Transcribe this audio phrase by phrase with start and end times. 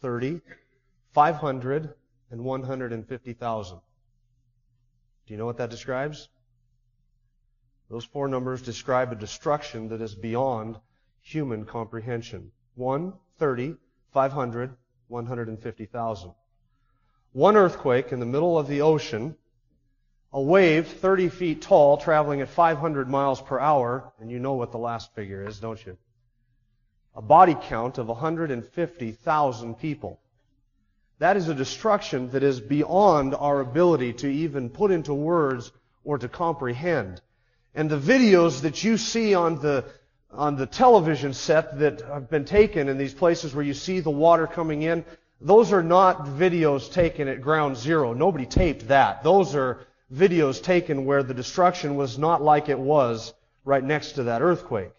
[0.00, 0.40] thirty,
[1.12, 1.94] five hundred,
[2.30, 3.78] and one hundred and fifty thousand.
[5.26, 6.28] Do you know what that describes?
[7.88, 10.78] Those four numbers describe a destruction that is beyond
[11.20, 12.52] human comprehension.
[12.74, 13.76] One, thirty,
[14.12, 14.74] five hundred,
[15.08, 16.32] one hundred and fifty thousand.
[17.32, 19.36] One earthquake in the middle of the ocean,
[20.32, 24.72] a wave 30 feet tall traveling at 500 miles per hour, and you know what
[24.72, 25.96] the last figure is, don't you?
[27.14, 30.20] A body count of 150,000 people.
[31.18, 35.70] That is a destruction that is beyond our ability to even put into words
[36.04, 37.20] or to comprehend.
[37.74, 39.84] And the videos that you see on the
[40.32, 44.10] on the television set that have been taken in these places where you see the
[44.10, 45.04] water coming in,
[45.40, 48.12] those are not videos taken at ground zero.
[48.12, 49.24] Nobody taped that.
[49.24, 49.80] Those are
[50.14, 54.92] videos taken where the destruction was not like it was right next to that earthquake.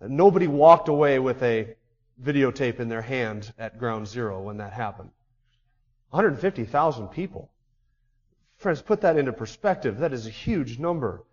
[0.00, 1.74] Nobody walked away with a
[2.22, 5.10] videotape in their hand at ground zero when that happened.
[6.10, 7.50] 150,000 people.
[8.56, 9.98] Friends, put that into perspective.
[9.98, 11.24] That is a huge number.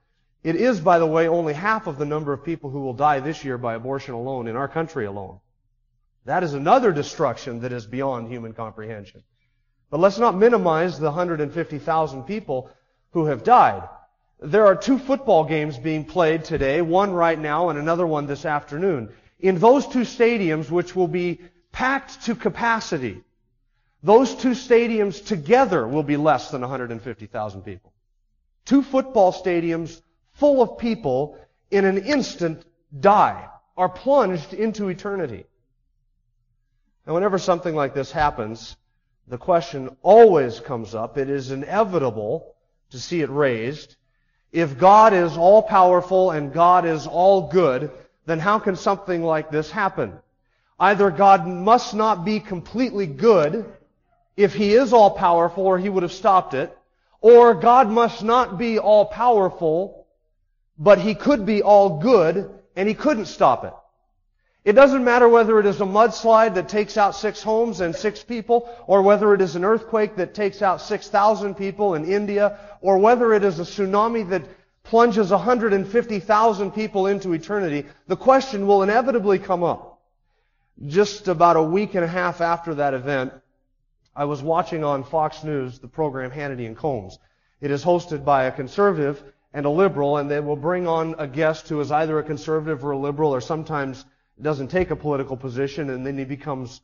[0.43, 3.21] It is, by the way, only half of the number of people who will die
[3.21, 5.39] this year by abortion alone in our country alone.
[6.25, 9.23] That is another destruction that is beyond human comprehension.
[9.89, 12.69] But let's not minimize the 150,000 people
[13.11, 13.87] who have died.
[14.43, 18.45] There are two football games being played today, one right now and another one this
[18.45, 19.09] afternoon.
[19.39, 21.39] In those two stadiums, which will be
[21.71, 23.23] packed to capacity,
[24.03, 27.93] those two stadiums together will be less than 150,000 people.
[28.65, 30.01] Two football stadiums
[30.33, 31.37] full of people
[31.71, 32.65] in an instant
[32.99, 35.45] die, are plunged into eternity.
[37.05, 38.75] And whenever something like this happens,
[39.27, 41.17] the question always comes up.
[41.17, 42.55] It is inevitable
[42.91, 43.95] to see it raised.
[44.53, 47.89] If God is all powerful and God is all good,
[48.27, 50.13] then how can something like this happen?
[50.79, 53.65] Either God must not be completely good
[54.37, 56.77] if He is all powerful or He would have stopped it,
[57.19, 60.05] or God must not be all powerful,
[60.77, 63.73] but He could be all good and He couldn't stop it.
[64.65, 68.23] It doesn't matter whether it is a mudslide that takes out six homes and six
[68.23, 72.97] people, or whether it is an earthquake that takes out 6,000 people in India, or
[72.97, 74.43] whether it is a tsunami that
[74.83, 77.85] plunges 150,000 people into eternity.
[78.07, 80.01] The question will inevitably come up.
[80.87, 83.33] Just about a week and a half after that event,
[84.15, 87.19] I was watching on Fox News the program Hannity and Colmes.
[87.59, 89.21] It is hosted by a conservative
[89.53, 92.85] and a liberal, and they will bring on a guest who is either a conservative
[92.85, 94.05] or a liberal, or sometimes
[94.43, 96.81] doesn't take a political position, and then he becomes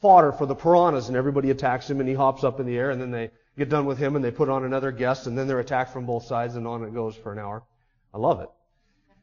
[0.00, 2.90] fodder for the piranhas, and everybody attacks him, and he hops up in the air,
[2.90, 5.46] and then they get done with him, and they put on another guest, and then
[5.46, 7.62] they're attacked from both sides, and on it goes for an hour.
[8.12, 8.50] I love it.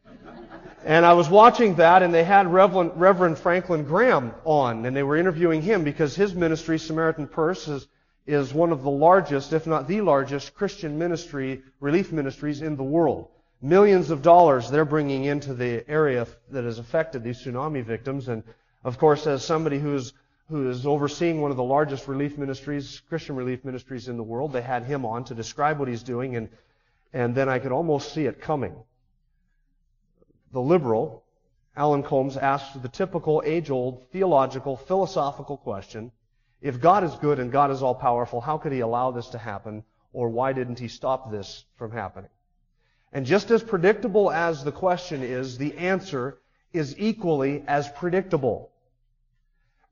[0.85, 5.03] and I was watching that, and they had Reverend, Reverend Franklin Graham on, and they
[5.03, 7.87] were interviewing him because his ministry, Samaritan Purse, is,
[8.25, 12.83] is one of the largest, if not the largest, Christian ministry, relief ministries in the
[12.83, 13.29] world
[13.61, 18.27] millions of dollars they're bringing into the area that has affected these tsunami victims.
[18.29, 18.43] And
[18.83, 20.13] of course, as somebody who's
[20.49, 24.51] who is overseeing one of the largest relief ministries, Christian relief ministries in the world,
[24.51, 26.49] they had him on to describe what he's doing, and
[27.13, 28.75] and then I could almost see it coming.
[30.51, 31.23] The liberal,
[31.75, 36.11] Alan Colmes, asked the typical age-old theological, philosophical question:
[36.61, 39.37] If God is good and God is all powerful, how could He allow this to
[39.37, 39.83] happen,
[40.13, 42.31] or why didn't He stop this from happening?
[43.11, 46.37] And just as predictable as the question is, the answer
[46.73, 48.71] is equally as predictable.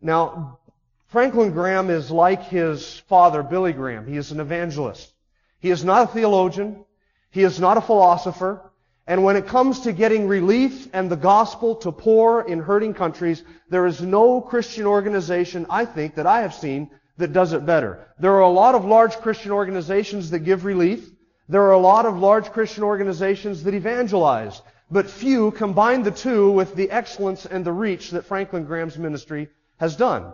[0.02, 0.60] Now,
[1.08, 4.06] Franklin Graham is like his father, Billy Graham.
[4.06, 5.12] He is an evangelist.
[5.60, 6.86] He is not a theologian.
[7.32, 8.62] He is not a philosopher.
[9.08, 13.42] And when it comes to getting relief and the gospel to poor in hurting countries,
[13.70, 18.06] there is no Christian organization, I think, that I have seen that does it better.
[18.20, 21.10] There are a lot of large Christian organizations that give relief.
[21.50, 24.62] There are a lot of large Christian organizations that evangelize,
[24.92, 29.50] but few combine the two with the excellence and the reach that Franklin Graham's ministry
[29.80, 30.34] has done.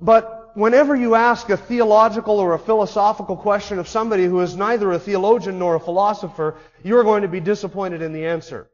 [0.00, 4.92] But whenever you ask a theological or a philosophical question of somebody who is neither
[4.92, 8.68] a theologian nor a philosopher, you're going to be disappointed in the answer.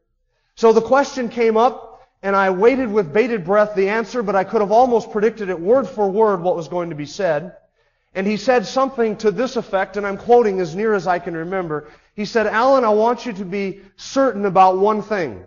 [0.55, 4.43] So the question came up, and I waited with bated breath the answer, but I
[4.43, 7.55] could have almost predicted it word for word what was going to be said.
[8.15, 11.35] And he said something to this effect, and I'm quoting as near as I can
[11.35, 11.89] remember.
[12.15, 15.43] He said, Alan, I want you to be certain about one thing.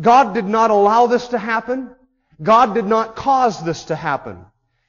[0.00, 1.94] God did not allow this to happen.
[2.42, 4.44] God did not cause this to happen.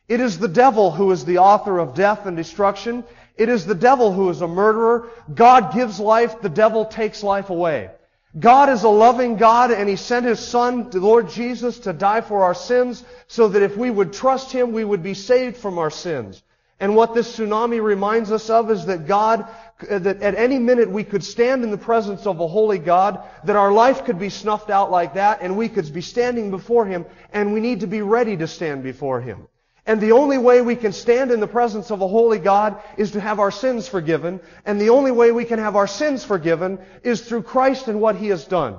[0.08, 3.06] It is the devil who is the author of death and destruction.
[3.38, 5.10] It is the devil who is a murderer.
[5.34, 7.90] God gives life, the devil takes life away.
[8.38, 12.22] God is a loving God and He sent His Son, the Lord Jesus, to die
[12.22, 15.78] for our sins so that if we would trust Him, we would be saved from
[15.78, 16.42] our sins.
[16.80, 19.48] And what this tsunami reminds us of is that God,
[19.90, 23.24] uh, that at any minute we could stand in the presence of a holy God,
[23.46, 26.86] that our life could be snuffed out like that, and we could be standing before
[26.86, 29.48] Him, and we need to be ready to stand before Him.
[29.86, 33.12] And the only way we can stand in the presence of a holy God is
[33.12, 34.40] to have our sins forgiven.
[34.66, 38.16] And the only way we can have our sins forgiven is through Christ and what
[38.16, 38.78] He has done.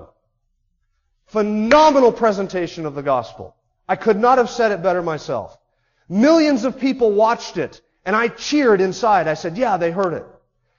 [1.26, 3.54] Phenomenal presentation of the gospel.
[3.86, 5.58] I could not have said it better myself.
[6.08, 9.28] Millions of people watched it, and I cheered inside.
[9.28, 10.26] I said, yeah, they heard it.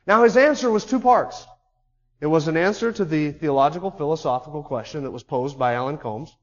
[0.06, 1.46] Now his answer was two parts.
[2.22, 6.36] It was an answer to the theological philosophical question that was posed by Alan Colmes,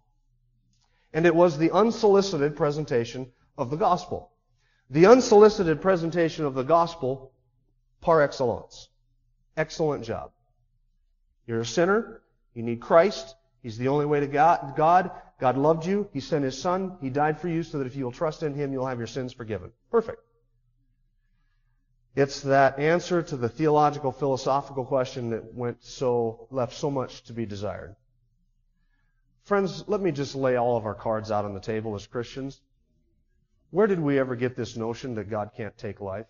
[1.12, 4.30] and it was the unsolicited presentation of the gospel.
[4.90, 7.32] The unsolicited presentation of the gospel
[8.00, 8.88] par excellence.
[9.56, 10.32] Excellent job.
[11.46, 12.22] You're a sinner.
[12.54, 13.34] You need Christ.
[13.62, 15.10] He's the only way to God.
[15.42, 16.08] God loved you.
[16.12, 16.96] He sent His Son.
[17.00, 19.08] He died for you so that if you will trust in Him, you'll have your
[19.08, 19.72] sins forgiven.
[19.90, 20.22] Perfect.
[22.14, 27.32] It's that answer to the theological, philosophical question that went so, left so much to
[27.32, 27.96] be desired.
[29.42, 32.60] Friends, let me just lay all of our cards out on the table as Christians.
[33.70, 36.26] Where did we ever get this notion that God can't take life?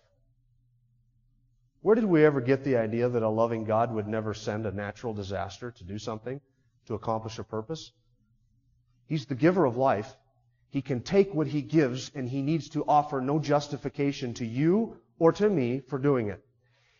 [1.81, 4.71] Where did we ever get the idea that a loving God would never send a
[4.71, 6.41] natural disaster to do something,
[6.87, 7.91] to accomplish a purpose?
[9.07, 10.15] He's the giver of life.
[10.69, 14.97] He can take what He gives and He needs to offer no justification to you
[15.19, 16.43] or to me for doing it.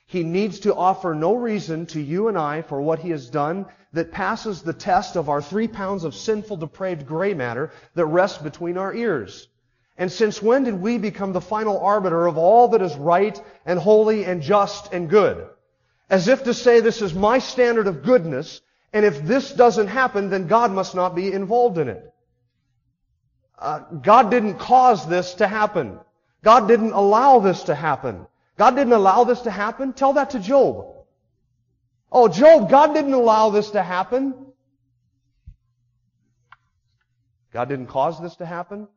[0.06, 3.66] He needs to offer no reason to you and I for what He has done
[3.94, 8.38] that passes the test of our three pounds of sinful, depraved gray matter that rests
[8.38, 9.48] between our ears.
[9.98, 13.80] And since when did we become the final arbiter of all that is right and
[13.80, 15.48] holy and just and good?
[16.10, 18.62] As if to say this is my standard of goodness,
[18.94, 22.14] and if this doesn't happen, then God must not be involved in it.
[23.58, 26.00] Uh, God didn't cause this to happen.
[26.44, 28.28] God didn't allow this to happen.
[28.58, 29.94] God didn't allow this to happen?
[29.94, 30.86] Tell that to Job.
[32.12, 34.36] Oh, Job, God didn't allow this to happen.
[37.52, 38.88] God didn't cause this to happen?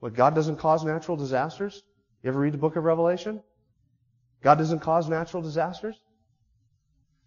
[0.00, 1.82] But God doesn't cause natural disasters?
[2.22, 3.42] You ever read the book of Revelation?
[4.42, 5.96] God doesn't cause natural disasters?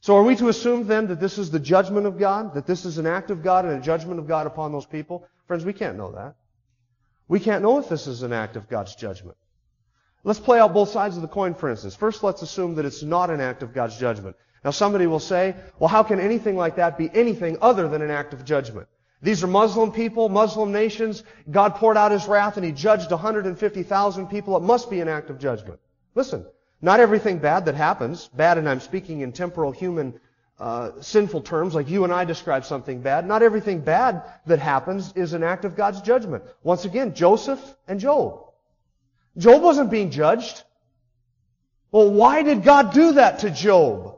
[0.02, 2.56] So are we to assume then that this is the judgment of God?
[2.56, 5.28] That this is an act of God and a judgment of God upon those people?
[5.46, 6.36] Friends, we can't know that.
[7.28, 9.38] We can't know if this is an act of God's judgment.
[10.24, 11.96] Let's play out both sides of the coin, for instance.
[11.96, 14.36] First, let's assume that it's not an act of God's judgment.
[14.64, 18.12] Now, somebody will say, well, how can anything like that be anything other than an
[18.12, 18.88] act of judgment?
[19.22, 21.24] These are Muslim people, Muslim nations.
[21.50, 24.58] God poured out His wrath and He judged 150,000 people.
[24.58, 25.80] It must be an act of judgment.
[26.16, 26.46] Listen,
[26.82, 30.20] not everything bad that happens, bad and I'm speaking in temporal human
[30.60, 35.12] uh, sinful terms, like you and I describe something bad, not everything bad that happens
[35.16, 36.44] is an act of God's judgment.
[36.64, 38.46] Once again, Joseph and Job.
[39.38, 40.64] Job wasn't being judged.
[41.92, 44.18] Well, why did God do that to Job?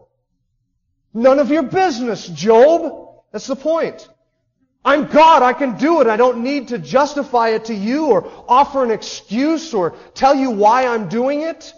[1.14, 3.22] None of your business, Job.
[3.32, 4.08] That's the point.
[4.86, 5.44] I'm God.
[5.44, 6.08] I can do it.
[6.08, 10.52] I don't need to justify it to you or offer an excuse or tell you
[10.52, 11.74] why I'm doing it.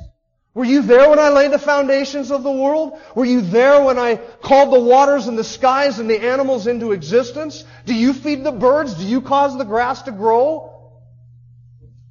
[0.55, 2.97] Were you there when I laid the foundations of the world?
[3.13, 6.93] Were you there when I called the waters and the skies and the animals into
[6.93, 7.65] existence?
[7.85, 8.93] Do you feed the birds?
[8.93, 10.71] Do you cause the grass to grow?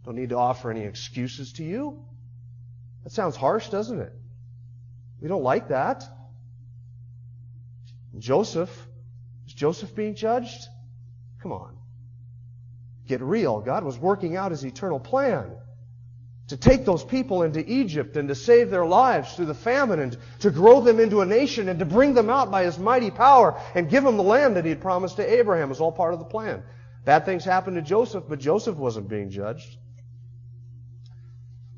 [0.04, 2.04] Don't need to offer any excuses to you.
[3.02, 4.12] That sounds harsh, doesn't it?
[5.22, 6.04] We don't like that.
[8.18, 8.70] Joseph,
[9.46, 10.68] is Joseph being judged?
[11.40, 11.78] Come on.
[13.08, 13.60] Get real.
[13.62, 15.50] God was working out his eternal plan
[16.48, 20.16] to take those people into Egypt and to save their lives through the famine and
[20.40, 23.58] to grow them into a nation and to bring them out by his mighty power
[23.74, 26.18] and give them the land that he had promised to Abraham was all part of
[26.18, 26.62] the plan.
[27.04, 29.76] Bad things happened to Joseph, but Joseph wasn't being judged.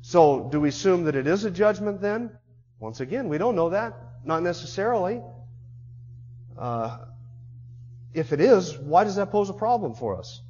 [0.01, 2.31] So, do we assume that it is a judgment then?
[2.79, 3.93] Once again, we don't know that.
[4.23, 5.21] Not necessarily.
[6.57, 6.97] Uh,
[8.13, 10.41] if it is, why does that pose a problem for us?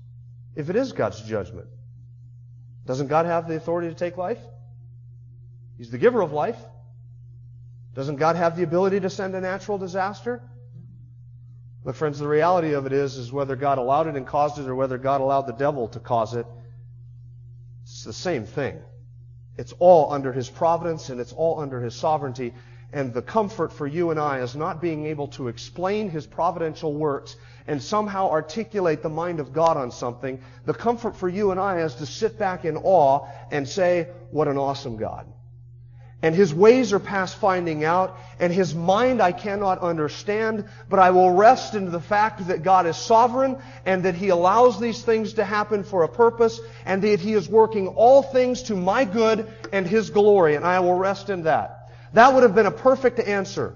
[0.55, 1.67] If it is God's judgment,
[2.87, 4.39] doesn't God have the authority to take life?
[5.77, 6.57] He's the giver of life.
[7.93, 10.41] Doesn't God have the ability to send a natural disaster?
[11.83, 14.67] Look, friends, the reality of it is, is whether God allowed it and caused it
[14.67, 16.45] or whether God allowed the devil to cause it,
[17.83, 18.79] it's the same thing.
[19.57, 22.53] It's all under His providence and it's all under His sovereignty.
[22.93, 26.93] And the comfort for you and I is not being able to explain His providential
[26.93, 27.35] works
[27.67, 30.41] and somehow articulate the mind of God on something.
[30.65, 34.47] The comfort for you and I is to sit back in awe and say, what
[34.47, 35.27] an awesome God.
[36.23, 41.11] And his ways are past finding out, and his mind I cannot understand, but I
[41.11, 45.33] will rest in the fact that God is sovereign, and that he allows these things
[45.33, 49.47] to happen for a purpose, and that he is working all things to my good
[49.71, 51.76] and his glory, and I will rest in that.
[52.13, 53.75] That would have been a perfect answer.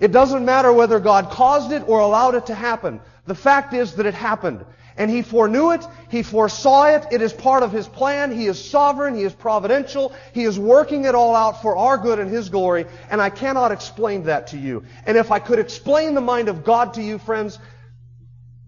[0.00, 3.00] It doesn't matter whether God caused it or allowed it to happen.
[3.26, 4.64] The fact is that it happened.
[4.96, 5.86] And He foreknew it.
[6.10, 7.06] He foresaw it.
[7.10, 8.32] It is part of His plan.
[8.32, 9.14] He is sovereign.
[9.14, 10.14] He is providential.
[10.32, 12.86] He is working it all out for our good and His glory.
[13.10, 14.84] And I cannot explain that to you.
[15.06, 17.58] And if I could explain the mind of God to you, friends,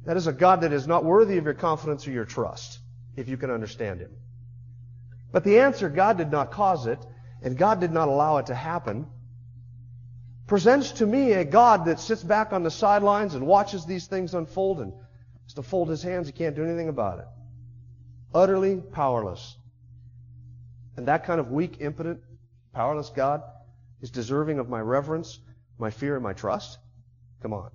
[0.05, 2.79] that is a God that is not worthy of your confidence or your trust,
[3.17, 4.11] if you can understand Him.
[5.33, 6.99] But the answer, God did not cause it,
[7.43, 9.07] and God did not allow it to happen
[10.47, 14.35] presents to me a God that sits back on the sidelines and watches these things
[14.35, 14.93] unfold and
[15.45, 16.27] has to fold his hands.
[16.27, 17.27] He can't do anything about it.
[18.35, 19.57] Utterly powerless.
[20.97, 22.21] And that kind of weak, impotent,
[22.75, 23.43] powerless God
[24.03, 25.39] is deserving of my reverence,
[25.79, 26.79] my fear, and my trust?
[27.41, 27.71] Come on.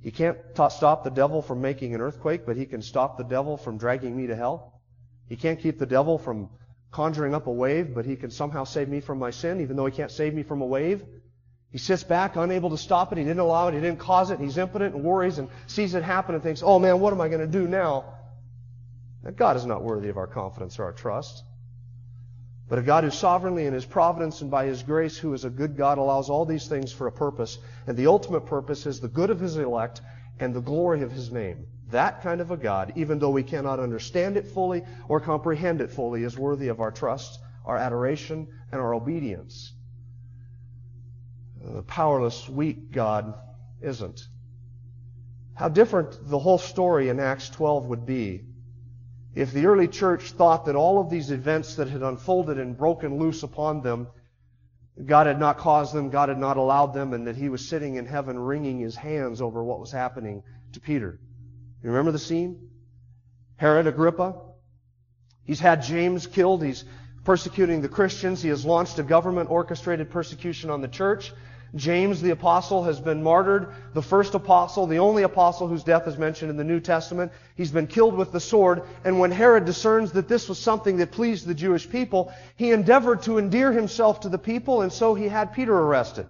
[0.00, 3.24] He can't t- stop the devil from making an earthquake, but he can stop the
[3.24, 4.80] devil from dragging me to hell.
[5.28, 6.50] He can't keep the devil from
[6.94, 9.84] conjuring up a wave, but he can somehow save me from my sin, even though
[9.84, 11.02] he can't save me from a wave.
[11.72, 13.18] He sits back, unable to stop it.
[13.18, 13.74] He didn't allow it.
[13.74, 14.38] He didn't cause it.
[14.38, 17.26] He's impotent and worries and sees it happen and thinks, oh man, what am I
[17.26, 18.14] going to do now?
[19.24, 21.42] That God is not worthy of our confidence or our trust.
[22.68, 25.50] But a God who sovereignly in His providence and by His grace, who is a
[25.50, 27.58] good God, allows all these things for a purpose.
[27.88, 30.00] And the ultimate purpose is the good of His elect
[30.38, 31.66] and the glory of His name.
[31.94, 35.92] That kind of a God, even though we cannot understand it fully or comprehend it
[35.92, 39.72] fully, is worthy of our trust, our adoration, and our obedience.
[41.62, 43.34] The powerless, weak God
[43.80, 44.26] isn't.
[45.54, 48.44] How different the whole story in Acts 12 would be
[49.36, 53.20] if the early church thought that all of these events that had unfolded and broken
[53.20, 54.08] loose upon them,
[55.06, 57.94] God had not caused them, God had not allowed them, and that He was sitting
[57.94, 61.20] in heaven wringing His hands over what was happening to Peter.
[61.84, 62.70] You remember the scene?
[63.56, 64.36] Herod Agrippa.
[65.44, 66.64] He's had James killed.
[66.64, 66.82] He's
[67.24, 68.40] persecuting the Christians.
[68.40, 71.34] He has launched a government orchestrated persecution on the church.
[71.74, 76.16] James the apostle has been martyred, the first apostle, the only apostle whose death is
[76.16, 77.32] mentioned in the New Testament.
[77.54, 81.10] He's been killed with the sword, and when Herod discerns that this was something that
[81.10, 85.28] pleased the Jewish people, he endeavored to endear himself to the people, and so he
[85.28, 86.28] had Peter arrested.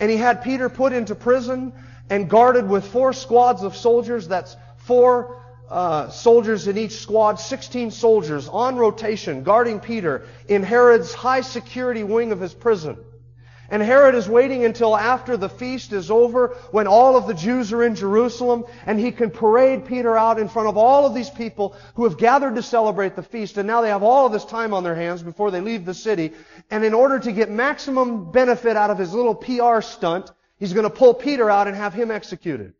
[0.00, 1.72] And he had Peter put into prison
[2.10, 4.56] and guarded with four squads of soldiers, that's
[4.90, 11.42] four uh, soldiers in each squad, 16 soldiers on rotation guarding Peter in Herod's high
[11.42, 12.98] security wing of his prison.
[13.68, 17.72] And Herod is waiting until after the feast is over when all of the Jews
[17.72, 21.30] are in Jerusalem and he can parade Peter out in front of all of these
[21.30, 24.44] people who have gathered to celebrate the feast and now they have all of this
[24.44, 26.32] time on their hands before they leave the city.
[26.68, 30.82] And in order to get maximum benefit out of his little PR stunt, he's going
[30.82, 32.72] to pull Peter out and have him executed.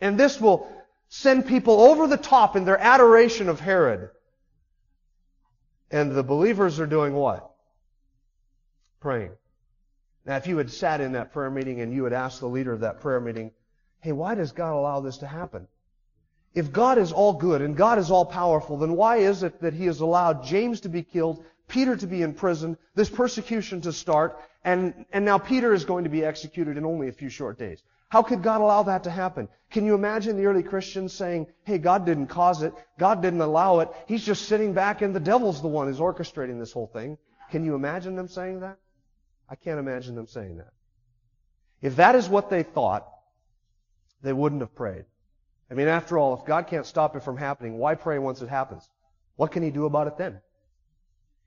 [0.00, 0.68] And this will
[1.14, 4.10] send people over the top in their adoration of Herod.
[5.88, 7.52] And the believers are doing what?
[8.98, 9.30] Praying.
[10.26, 12.72] Now, if you had sat in that prayer meeting and you had asked the leader
[12.72, 13.52] of that prayer meeting,
[14.00, 15.68] hey, why does God allow this to happen?
[16.52, 19.72] If God is all good and God is all powerful, then why is it that
[19.72, 23.92] He has allowed James to be killed, Peter to be in prison, this persecution to
[23.92, 27.56] start, and, and now Peter is going to be executed in only a few short
[27.56, 27.84] days?
[28.14, 29.48] How could God allow that to happen?
[29.72, 33.80] Can you imagine the early Christians saying, hey, God didn't cause it, God didn't allow
[33.80, 37.18] it, He's just sitting back and the devil's the one who's orchestrating this whole thing?
[37.50, 38.78] Can you imagine them saying that?
[39.50, 40.72] I can't imagine them saying that.
[41.82, 43.04] If that is what they thought,
[44.22, 45.06] they wouldn't have prayed.
[45.68, 48.48] I mean, after all, if God can't stop it from happening, why pray once it
[48.48, 48.88] happens?
[49.34, 50.40] What can He do about it then?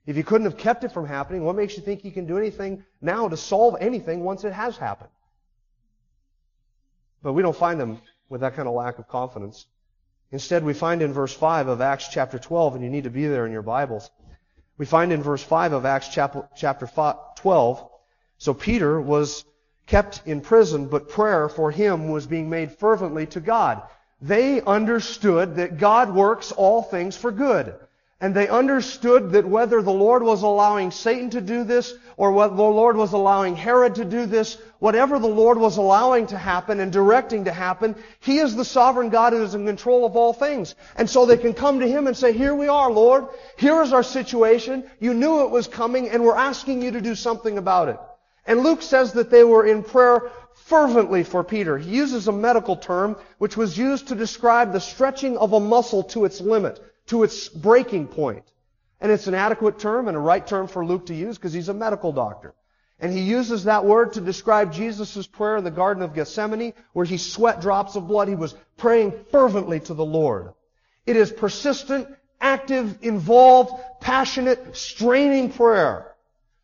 [0.04, 2.36] If He couldn't have kept it from happening, what makes you think He can do
[2.36, 5.08] anything now to solve anything once it has happened?
[7.22, 9.66] But we don't find them with that kind of lack of confidence.
[10.30, 13.26] Instead, we find in verse 5 of Acts chapter 12, and you need to be
[13.26, 14.10] there in your Bibles,
[14.76, 16.90] we find in verse 5 of Acts chapter
[17.36, 17.90] 12,
[18.36, 19.44] so Peter was
[19.86, 23.82] kept in prison, but prayer for him was being made fervently to God.
[24.20, 27.74] They understood that God works all things for good.
[28.20, 32.56] And they understood that whether the Lord was allowing Satan to do this or whether
[32.56, 36.80] the Lord was allowing Herod to do this, whatever the Lord was allowing to happen
[36.80, 40.32] and directing to happen, He is the sovereign God who is in control of all
[40.32, 40.74] things.
[40.96, 43.28] And so they can come to Him and say, here we are, Lord.
[43.56, 44.90] Here is our situation.
[44.98, 48.00] You knew it was coming and we're asking you to do something about it.
[48.46, 50.32] And Luke says that they were in prayer
[50.64, 51.78] fervently for Peter.
[51.78, 56.02] He uses a medical term which was used to describe the stretching of a muscle
[56.04, 58.44] to its limit to its breaking point.
[59.00, 61.68] And it's an adequate term and a right term for Luke to use because he's
[61.68, 62.54] a medical doctor.
[63.00, 67.04] And he uses that word to describe Jesus' prayer in the Garden of Gethsemane where
[67.04, 68.28] he sweat drops of blood.
[68.28, 70.52] He was praying fervently to the Lord.
[71.06, 72.08] It is persistent,
[72.40, 76.12] active, involved, passionate, straining prayer.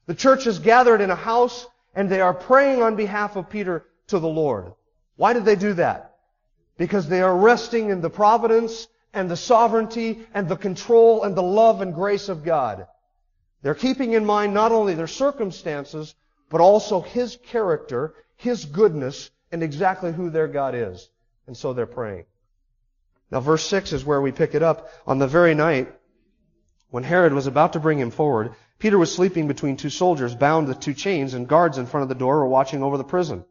[0.07, 3.87] The church is gathered in a house and they are praying on behalf of Peter
[4.09, 4.73] to the Lord.
[5.17, 6.17] Why did they do that?
[6.77, 11.43] Because they are resting in the providence and the sovereignty and the control and the
[11.43, 12.87] love and grace of God.
[13.63, 16.15] They're keeping in mind not only their circumstances,
[16.51, 21.09] but also His character, His goodness, and exactly who their God is.
[21.47, 22.25] And so they're praying.
[23.31, 24.91] Now verse 6 is where we pick it up.
[25.07, 25.93] On the very night
[26.91, 30.69] when Herod was about to bring him forward, Peter was sleeping between two soldiers, bound
[30.69, 33.45] with two chains, and guards in front of the door were watching over the prison.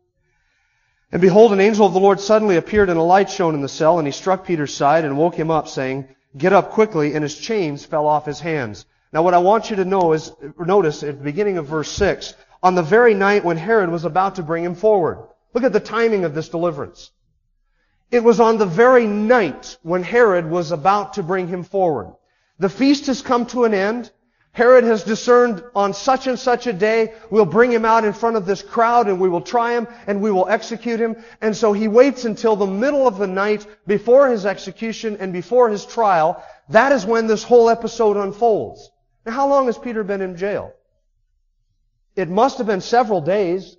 [1.14, 3.70] And behold, an angel of the Lord suddenly appeared and a light shone in the
[3.70, 7.22] cell, and he struck Peter's side and woke him up, saying, Get up quickly, and
[7.22, 8.88] his chains fell off his hands.
[9.12, 12.34] Now what I want you to know is, notice at the beginning of verse 6,
[12.64, 15.20] on the very night when Herod was about to bring him forward.
[15.54, 17.12] Look at the timing of this deliverance.
[18.10, 22.12] It was on the very night when Herod was about to bring him forward.
[22.58, 24.12] The feast has come to an end.
[24.54, 28.36] Herod has discerned on such and such a day, we'll bring him out in front
[28.36, 31.16] of this crowd and we will try him and we will execute him.
[31.42, 35.70] And so he waits until the middle of the night before his execution and before
[35.70, 36.44] his trial.
[36.70, 38.92] That is when this whole episode unfolds.
[39.26, 40.72] Now how long has Peter been in jail?
[42.16, 43.76] It must have been several days.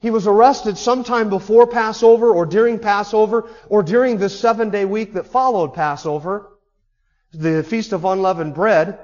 [0.00, 5.12] He was arrested sometime before Passover or during Passover or during this seven day week
[5.14, 6.50] that followed Passover,
[7.32, 8.98] the Feast of Unleavened Bread.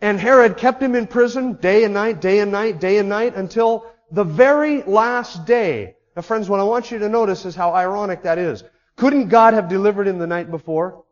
[0.00, 3.34] And Herod kept him in prison day and night, day and night, day and night
[3.34, 5.96] until the very last day.
[6.14, 8.64] Now friends, what I want you to notice is how ironic that is.
[8.96, 11.04] Couldn't God have delivered him the night before?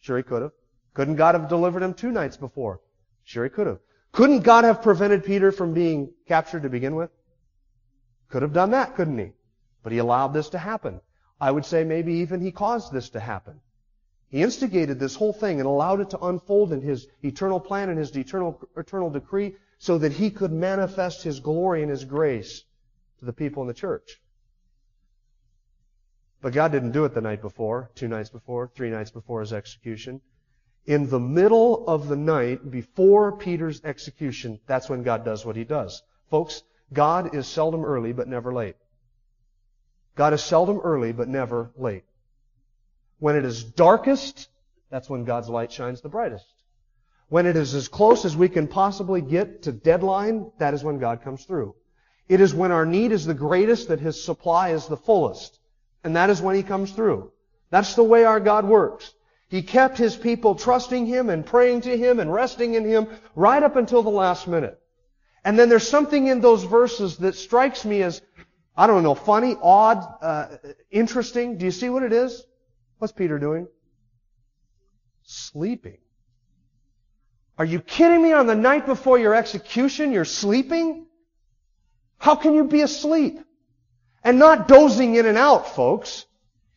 [0.00, 0.52] Sure he could have.
[0.92, 2.80] Couldn't God have delivered him two nights before?
[3.24, 3.78] Sure he could have.
[4.12, 7.10] Couldn't God have prevented Peter from being captured to begin with?
[8.28, 9.32] Could have done that, couldn't he?
[9.82, 11.00] But he allowed this to happen.
[11.40, 13.60] I would say maybe even he caused this to happen.
[14.34, 17.96] He instigated this whole thing and allowed it to unfold in His eternal plan and
[17.96, 22.64] His eternal, eternal decree so that He could manifest His glory and His grace
[23.20, 24.20] to the people in the church.
[26.42, 29.52] But God didn't do it the night before, two nights before, three nights before His
[29.52, 30.20] execution.
[30.84, 35.62] In the middle of the night, before Peter's execution, that's when God does what He
[35.62, 36.02] does.
[36.28, 38.74] Folks, God is seldom early, but never late.
[40.16, 42.02] God is seldom early, but never late.
[43.18, 44.48] When it is darkest,
[44.90, 46.46] that's when God's light shines the brightest.
[47.28, 50.98] When it is as close as we can possibly get to deadline, that is when
[50.98, 51.74] God comes through.
[52.28, 55.58] It is when our need is the greatest that His supply is the fullest.
[56.02, 57.32] And that is when He comes through.
[57.70, 59.12] That's the way our God works.
[59.48, 63.62] He kept His people trusting Him and praying to Him and resting in Him right
[63.62, 64.78] up until the last minute.
[65.44, 68.22] And then there's something in those verses that strikes me as,
[68.76, 70.46] I don't know, funny, odd, uh,
[70.90, 71.58] interesting.
[71.58, 72.44] Do you see what it is?
[73.04, 73.68] What's Peter doing?
[75.24, 75.98] Sleeping.
[77.58, 78.32] Are you kidding me?
[78.32, 81.04] On the night before your execution, you're sleeping?
[82.16, 83.40] How can you be asleep?
[84.22, 86.24] And not dozing in and out, folks.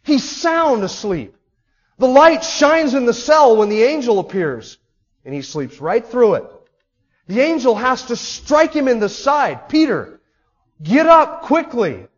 [0.04, 1.34] He's sound asleep.
[1.98, 4.80] The light shines in the cell when the angel appears,
[5.24, 6.52] and he sleeps right through it.
[7.28, 9.70] The angel has to strike him in the side.
[9.70, 10.20] Peter,
[10.84, 12.10] get up quickly.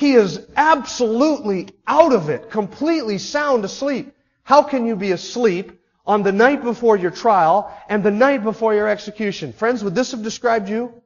[0.00, 4.14] He is absolutely out of it, completely sound asleep.
[4.42, 8.72] How can you be asleep on the night before your trial and the night before
[8.72, 9.52] your execution?
[9.52, 11.02] Friends, would this have described you?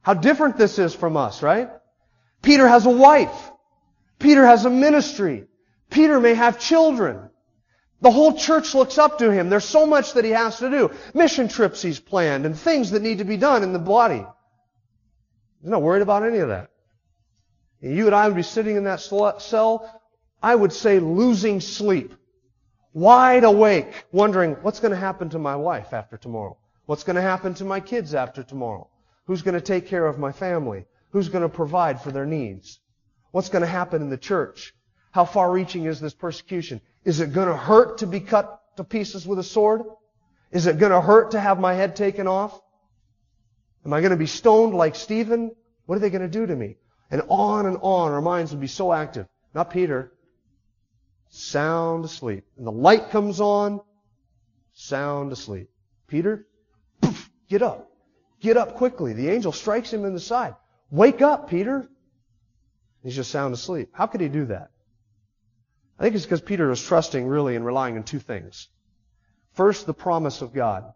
[0.00, 1.70] How different this is from us, right?
[2.42, 3.52] Peter has a wife.
[4.18, 5.44] Peter has a ministry.
[5.88, 7.30] Peter may have children.
[8.00, 9.50] The whole church looks up to him.
[9.50, 10.90] There's so much that he has to do.
[11.14, 14.26] Mission trips he's planned and things that need to be done in the body.
[15.60, 16.71] He's not worried about any of that.
[17.82, 20.02] You and I would be sitting in that cell,
[20.40, 22.14] I would say losing sleep.
[22.94, 26.56] Wide awake, wondering, what's going to happen to my wife after tomorrow?
[26.86, 28.88] What's going to happen to my kids after tomorrow?
[29.26, 30.84] Who's going to take care of my family?
[31.10, 32.78] Who's going to provide for their needs?
[33.32, 34.74] What's going to happen in the church?
[35.10, 36.80] How far reaching is this persecution?
[37.04, 39.82] Is it going to hurt to be cut to pieces with a sword?
[40.52, 42.60] Is it going to hurt to have my head taken off?
[43.84, 45.52] Am I going to be stoned like Stephen?
[45.86, 46.76] What are they going to do to me?
[47.12, 49.26] And on and on, our minds would be so active.
[49.54, 50.10] Not Peter.
[51.28, 52.44] Sound asleep.
[52.56, 53.82] And the light comes on,
[54.72, 55.68] sound asleep.
[56.08, 56.46] Peter,
[57.02, 57.90] poof, get up.
[58.40, 59.12] Get up quickly.
[59.12, 60.56] The angel strikes him in the side.
[60.90, 61.86] Wake up, Peter.
[63.02, 63.90] He's just sound asleep.
[63.92, 64.70] How could he do that?
[65.98, 68.68] I think it's because Peter was trusting really and relying on two things.
[69.52, 70.90] First, the promise of God.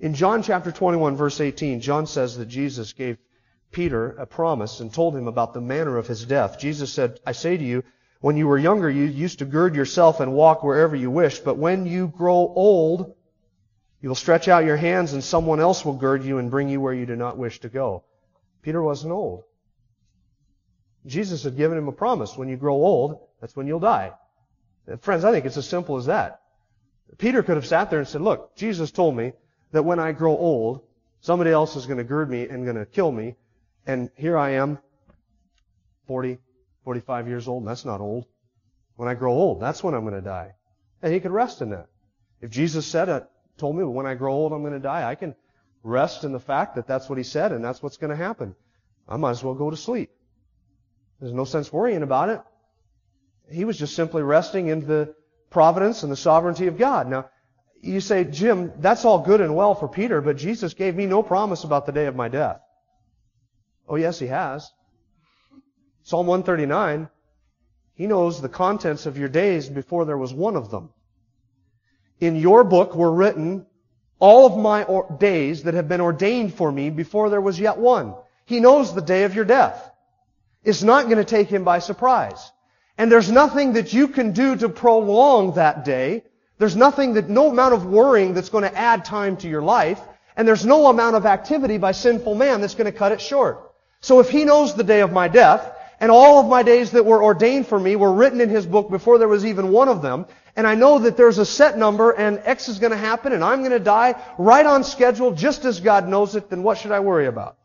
[0.00, 3.16] In John chapter 21 verse 18, John says that Jesus gave
[3.74, 6.58] Peter a promise and told him about the manner of his death.
[6.58, 7.82] Jesus said, I say to you,
[8.20, 11.58] when you were younger, you used to gird yourself and walk wherever you wished, but
[11.58, 13.14] when you grow old,
[14.00, 16.80] you will stretch out your hands and someone else will gird you and bring you
[16.80, 18.04] where you do not wish to go.
[18.62, 19.42] Peter wasn't old.
[21.04, 22.36] Jesus had given him a promise.
[22.36, 24.12] When you grow old, that's when you'll die.
[24.86, 26.40] And friends, I think it's as simple as that.
[27.18, 29.32] Peter could have sat there and said, look, Jesus told me
[29.72, 30.82] that when I grow old,
[31.20, 33.34] somebody else is going to gird me and going to kill me.
[33.86, 34.78] And here I am,
[36.06, 36.38] 40,
[36.84, 38.26] 45 years old, and that's not old.
[38.96, 40.54] When I grow old, that's when I'm going to die.
[41.02, 41.88] And he could rest in that.
[42.40, 43.26] If Jesus said it,
[43.58, 45.34] told me when I grow old I'm going to die, I can
[45.82, 48.54] rest in the fact that that's what he said and that's what's going to happen.
[49.08, 50.10] I might as well go to sleep.
[51.20, 52.40] There's no sense worrying about it.
[53.50, 55.14] He was just simply resting in the
[55.50, 57.08] providence and the sovereignty of God.
[57.08, 57.28] Now,
[57.80, 61.22] you say, Jim, that's all good and well for Peter, but Jesus gave me no
[61.22, 62.60] promise about the day of my death.
[63.88, 64.70] Oh, yes, he has.
[66.02, 67.08] Psalm 139,
[67.94, 70.90] he knows the contents of your days before there was one of them.
[72.20, 73.66] In your book were written
[74.18, 74.86] all of my
[75.18, 78.14] days that have been ordained for me before there was yet one.
[78.46, 79.90] He knows the day of your death.
[80.62, 82.50] It's not going to take him by surprise.
[82.96, 86.24] And there's nothing that you can do to prolong that day.
[86.58, 90.00] There's nothing that, no amount of worrying that's going to add time to your life.
[90.36, 93.63] And there's no amount of activity by sinful man that's going to cut it short.
[94.04, 97.06] So if he knows the day of my death, and all of my days that
[97.06, 100.02] were ordained for me were written in his book before there was even one of
[100.02, 103.32] them, and I know that there's a set number and X is going to happen
[103.32, 106.76] and I'm going to die right on schedule just as God knows it, then what
[106.76, 107.56] should I worry about?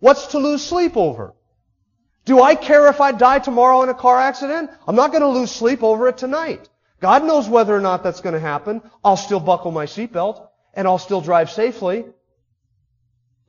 [0.00, 1.34] What's to lose sleep over?
[2.24, 4.72] Do I care if I die tomorrow in a car accident?
[4.88, 6.68] I'm not going to lose sleep over it tonight.
[7.00, 8.82] God knows whether or not that's going to happen.
[9.04, 12.06] I'll still buckle my seatbelt and I'll still drive safely.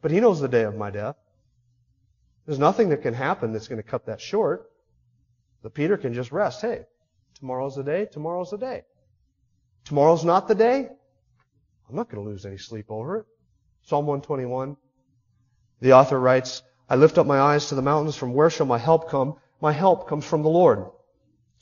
[0.04, 1.16] But He knows the day of my death.
[2.46, 4.70] There's nothing that can happen that's going to cut that short.
[5.64, 6.62] But Peter can just rest.
[6.62, 6.86] Hey,
[7.40, 8.84] tomorrow's the day, tomorrow's the day.
[9.86, 10.90] Tomorrow's not the day.
[11.90, 13.26] I'm not going to lose any sleep over it.
[13.84, 14.78] Psalm 121.
[15.82, 18.16] The author writes, I lift up my eyes to the mountains.
[18.16, 19.36] From where shall my help come?
[19.62, 20.86] My help comes from the Lord,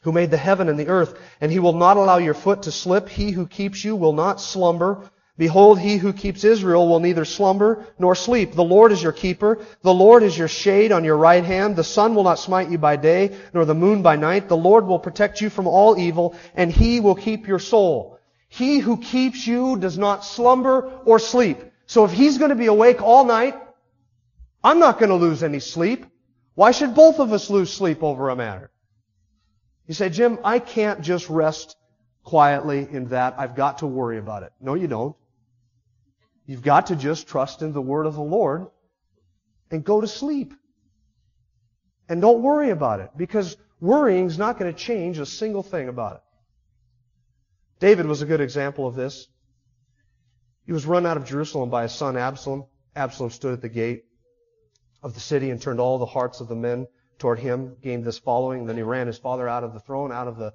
[0.02, 2.72] who made the heaven and the earth, and he will not allow your foot to
[2.72, 3.08] slip.
[3.08, 5.10] He who keeps you will not slumber.
[5.36, 8.54] Behold, he who keeps Israel will neither slumber nor sleep.
[8.54, 9.66] The Lord is your keeper.
[9.82, 11.76] The Lord is your shade on your right hand.
[11.76, 14.48] The sun will not smite you by day, nor the moon by night.
[14.48, 18.20] The Lord will protect you from all evil, and he will keep your soul.
[18.48, 21.58] He who keeps you does not slumber or sleep.
[21.88, 23.56] So if he's going to be awake all night,
[24.64, 26.06] I'm not going to lose any sleep.
[26.54, 28.70] Why should both of us lose sleep over a matter?
[29.88, 31.76] You say, Jim, I can't just rest
[32.24, 33.34] quietly in that.
[33.40, 34.54] I've got to worry about it.
[34.62, 35.16] No, you don't.
[36.46, 38.68] You've got to just trust in the word of the Lord
[39.72, 40.54] and go to sleep.
[42.10, 45.88] And don't worry about it because worrying is not going to change a single thing
[45.88, 46.22] about it.
[47.80, 49.28] David was a good example of this.
[50.66, 52.66] He was run out of Jerusalem by his son Absalom.
[52.96, 54.04] Absalom stood at the gate
[55.02, 56.88] of the city and turned all the hearts of the men
[57.20, 58.66] toward him, gained this following.
[58.66, 60.54] Then he ran his father out of the throne, out of the,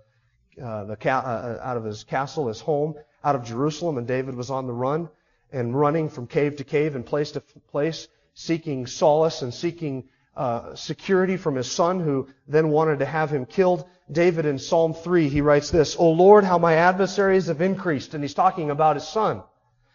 [0.62, 4.34] uh, the ca- uh, out of his castle, his home, out of Jerusalem, and David
[4.34, 5.08] was on the run
[5.52, 10.04] and running from cave to cave and place to place, seeking solace and seeking
[10.36, 13.84] uh, security from his son, who then wanted to have him killed.
[14.10, 18.14] David in Psalm 3, he writes this, O Lord, how my adversaries have increased.
[18.14, 19.42] And he's talking about his son.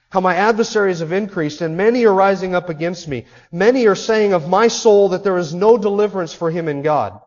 [0.09, 3.25] How my adversaries have increased, and many are rising up against me.
[3.51, 7.19] Many are saying of my soul that there is no deliverance for him in God.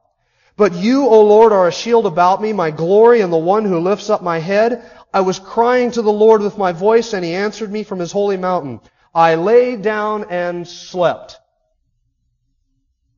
[0.57, 3.81] But you, O Lord, are a shield about me, my glory, and the one who
[3.81, 4.89] lifts up my head.
[5.17, 8.13] I was crying to the Lord with my voice, and he answered me from his
[8.13, 8.81] holy mountain.
[9.15, 11.39] I lay down and slept.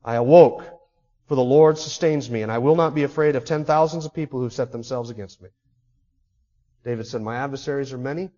[0.05, 0.63] I awoke,
[1.27, 4.13] for the Lord sustains me, and I will not be afraid of ten thousands of
[4.13, 5.49] people who set themselves against me.
[6.85, 8.29] David said, My adversaries are many,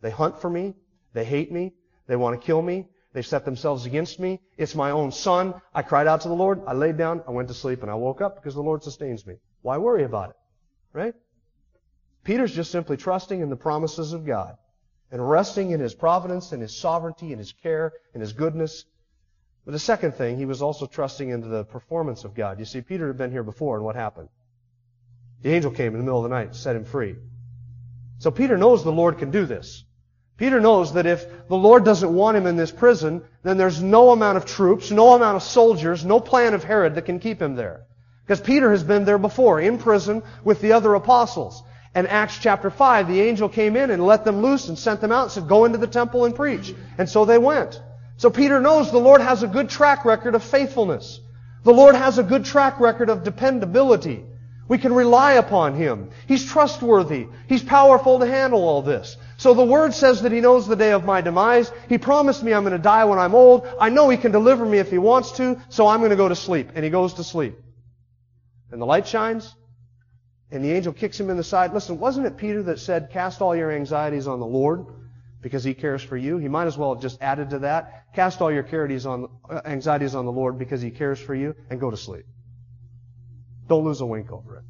[0.00, 0.72] they hunt for me.
[1.12, 1.74] They hate me.
[2.06, 2.88] They want to kill me.
[3.12, 4.40] They've set themselves against me.
[4.56, 5.60] It's my own son.
[5.74, 6.62] I cried out to the Lord.
[6.66, 7.22] I laid down.
[7.28, 9.34] I went to sleep and I woke up because the Lord sustains me.
[9.60, 10.36] Why worry about it?
[10.94, 11.14] Right?
[12.24, 14.56] Peter's just simply trusting in the promises of God
[15.10, 18.84] and resting in His providence and His sovereignty and His care and His goodness.
[19.64, 22.58] But the second thing, he was also trusting into the performance of God.
[22.58, 24.28] You see, Peter had been here before, and what happened?
[25.42, 27.16] The angel came in the middle of the night and set him free.
[28.18, 29.84] So Peter knows the Lord can do this.
[30.36, 34.10] Peter knows that if the Lord doesn't want him in this prison, then there's no
[34.10, 37.54] amount of troops, no amount of soldiers, no plan of Herod that can keep him
[37.54, 37.86] there.
[38.26, 41.62] Because Peter has been there before, in prison with the other apostles.
[41.94, 45.12] And Acts chapter 5, the angel came in and let them loose and sent them
[45.12, 46.74] out and said, go into the temple and preach.
[46.98, 47.80] And so they went.
[48.16, 51.20] So Peter knows the Lord has a good track record of faithfulness.
[51.62, 54.24] The Lord has a good track record of dependability.
[54.66, 56.10] We can rely upon Him.
[56.26, 57.28] He's trustworthy.
[57.48, 59.16] He's powerful to handle all this.
[59.36, 61.70] So the Word says that He knows the day of my demise.
[61.88, 63.66] He promised me I'm going to die when I'm old.
[63.78, 66.28] I know He can deliver me if He wants to, so I'm going to go
[66.28, 66.70] to sleep.
[66.74, 67.56] And He goes to sleep.
[68.70, 69.54] And the light shines,
[70.50, 71.72] and the angel kicks him in the side.
[71.72, 74.86] Listen, wasn't it Peter that said, cast all your anxieties on the Lord
[75.40, 76.38] because He cares for you?
[76.38, 80.26] He might as well have just added to that, cast all your uh, anxieties on
[80.26, 82.26] the Lord because He cares for you, and go to sleep.
[83.66, 84.64] Don't lose a wink over it.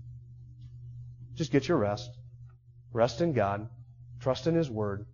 [1.35, 2.11] Just get your rest.
[2.93, 3.69] Rest in God.
[4.21, 5.07] Trust in His Word.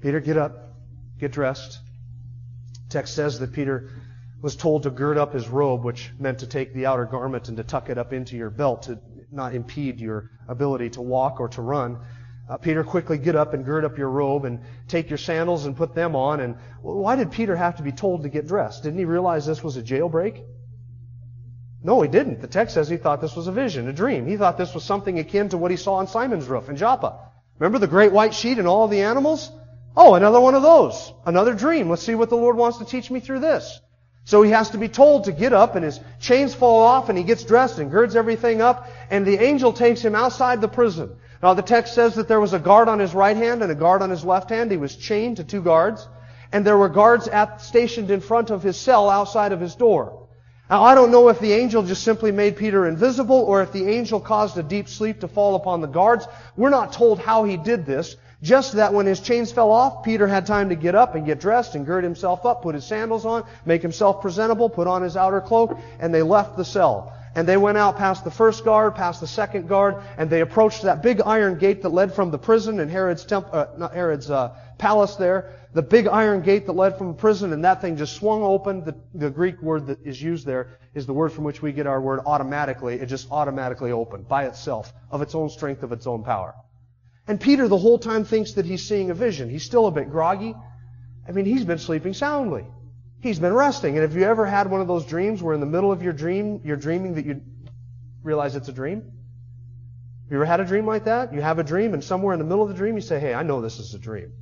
[0.00, 0.74] Peter, get up.
[1.18, 1.78] Get dressed.
[2.88, 3.90] Text says that Peter
[4.44, 7.56] was told to gird up his robe, which meant to take the outer garment and
[7.56, 8.98] to tuck it up into your belt to
[9.32, 11.98] not impede your ability to walk or to run.
[12.46, 15.74] Uh, Peter, quickly get up and gird up your robe and take your sandals and
[15.74, 16.40] put them on.
[16.40, 18.82] And why did Peter have to be told to get dressed?
[18.82, 20.44] Didn't he realize this was a jailbreak?
[21.82, 22.42] No, he didn't.
[22.42, 24.26] The text says he thought this was a vision, a dream.
[24.26, 27.18] He thought this was something akin to what he saw on Simon's roof in Joppa.
[27.58, 29.50] Remember the great white sheet and all the animals?
[29.96, 31.14] Oh, another one of those.
[31.24, 31.88] Another dream.
[31.88, 33.80] Let's see what the Lord wants to teach me through this.
[34.24, 37.18] So he has to be told to get up and his chains fall off and
[37.18, 41.10] he gets dressed and girds everything up and the angel takes him outside the prison.
[41.42, 43.74] Now the text says that there was a guard on his right hand and a
[43.74, 44.70] guard on his left hand.
[44.70, 46.08] He was chained to two guards
[46.52, 50.26] and there were guards at, stationed in front of his cell outside of his door.
[50.70, 53.86] Now, I don't know if the angel just simply made Peter invisible or if the
[53.90, 56.26] angel caused a deep sleep to fall upon the guards.
[56.56, 58.16] We're not told how he did this.
[58.44, 61.40] Just that when his chains fell off, Peter had time to get up and get
[61.40, 65.16] dressed and gird himself up, put his sandals on, make himself presentable, put on his
[65.16, 67.16] outer cloak, and they left the cell.
[67.34, 70.82] And they went out past the first guard, past the second guard, and they approached
[70.82, 74.54] that big iron gate that led from the prison in Herod's uh, not Herod's uh,
[74.76, 78.14] palace there the big iron gate that led from the prison, and that thing just
[78.14, 78.84] swung open.
[78.84, 81.88] The, the, Greek word that is used there is the word from which we get
[81.88, 82.94] our word automatically.
[82.94, 86.54] It just automatically opened by itself, of its own strength, of its own power.
[87.26, 89.48] And Peter the whole time thinks that he's seeing a vision.
[89.48, 90.54] He's still a bit groggy.
[91.26, 92.66] I mean, he's been sleeping soundly.
[93.20, 93.94] He's been resting.
[93.94, 96.12] And have you ever had one of those dreams where in the middle of your
[96.12, 97.40] dream, you're dreaming that you
[98.22, 99.00] realize it's a dream?
[99.00, 101.32] Have you ever had a dream like that?
[101.32, 103.32] You have a dream, and somewhere in the middle of the dream, you say, hey,
[103.32, 104.32] I know this is a dream.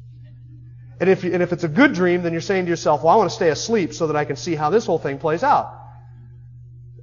[1.00, 3.12] And if, you, and if it's a good dream, then you're saying to yourself, well,
[3.12, 5.42] I want to stay asleep so that I can see how this whole thing plays
[5.42, 5.76] out.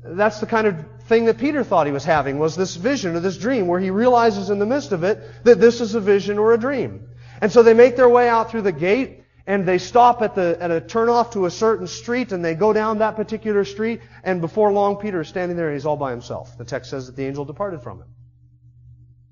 [0.03, 3.19] That's the kind of thing that Peter thought he was having, was this vision or
[3.19, 6.38] this dream where he realizes in the midst of it that this is a vision
[6.38, 7.10] or a dream.
[7.41, 10.58] And so they make their way out through the gate and they stop at the
[10.62, 14.39] at a turnoff to a certain street and they go down that particular street and
[14.39, 16.56] before long Peter is standing there and he's all by himself.
[16.58, 18.08] The text says that the angel departed from him.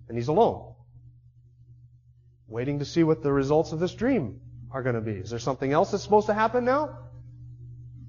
[0.09, 0.73] And he's alone.
[2.47, 5.11] Waiting to see what the results of this dream are going to be.
[5.11, 6.97] Is there something else that's supposed to happen now?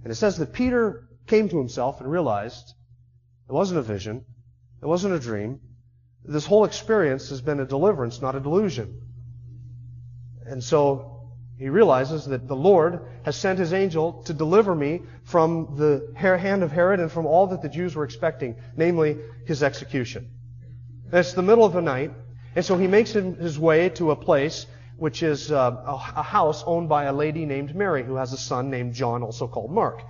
[0.04, 2.72] And it says that Peter came to himself and realized
[3.48, 4.24] it wasn't a vision.
[4.82, 5.60] It wasn't a dream.
[6.24, 9.00] This whole experience has been a deliverance, not a delusion.
[10.46, 11.18] And so
[11.58, 16.62] he realizes that the Lord has sent his angel to deliver me from the hand
[16.62, 20.30] of Herod and from all that the Jews were expecting, namely his execution.
[21.06, 22.12] And it's the middle of the night,
[22.54, 24.66] and so he makes his way to a place
[24.98, 25.76] which is uh,
[26.16, 29.46] a house owned by a lady named Mary who has a son named John, also
[29.46, 30.02] called Mark.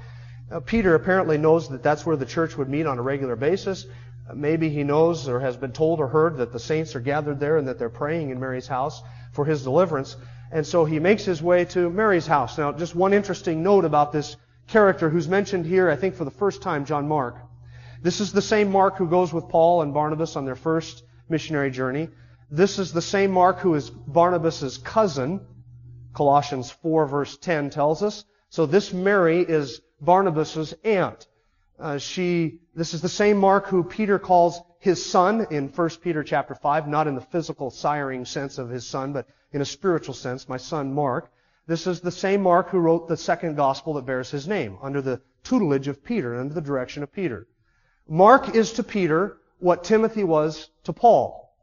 [0.50, 3.84] Uh, Peter apparently knows that that's where the church would meet on a regular basis.
[4.28, 7.38] Uh, maybe he knows or has been told or heard that the saints are gathered
[7.38, 10.16] there and that they're praying in Mary's house for his deliverance.
[10.50, 12.56] And so he makes his way to Mary's house.
[12.56, 14.36] Now, just one interesting note about this
[14.68, 17.36] character who's mentioned here, I think for the first time, John Mark.
[18.00, 21.70] This is the same Mark who goes with Paul and Barnabas on their first missionary
[21.70, 22.08] journey.
[22.50, 25.46] This is the same Mark who is Barnabas' cousin.
[26.14, 28.24] Colossians 4 verse 10 tells us.
[28.48, 31.26] So this Mary is Barnabas' aunt.
[31.78, 36.22] Uh, she, this is the same Mark who Peter calls his son in 1 Peter
[36.22, 40.14] chapter 5, not in the physical siring sense of his son, but in a spiritual
[40.14, 41.30] sense, my son Mark.
[41.66, 45.02] This is the same Mark who wrote the second gospel that bears his name, under
[45.02, 47.46] the tutelage of Peter, under the direction of Peter.
[48.08, 51.54] Mark is to Peter what Timothy was to Paul.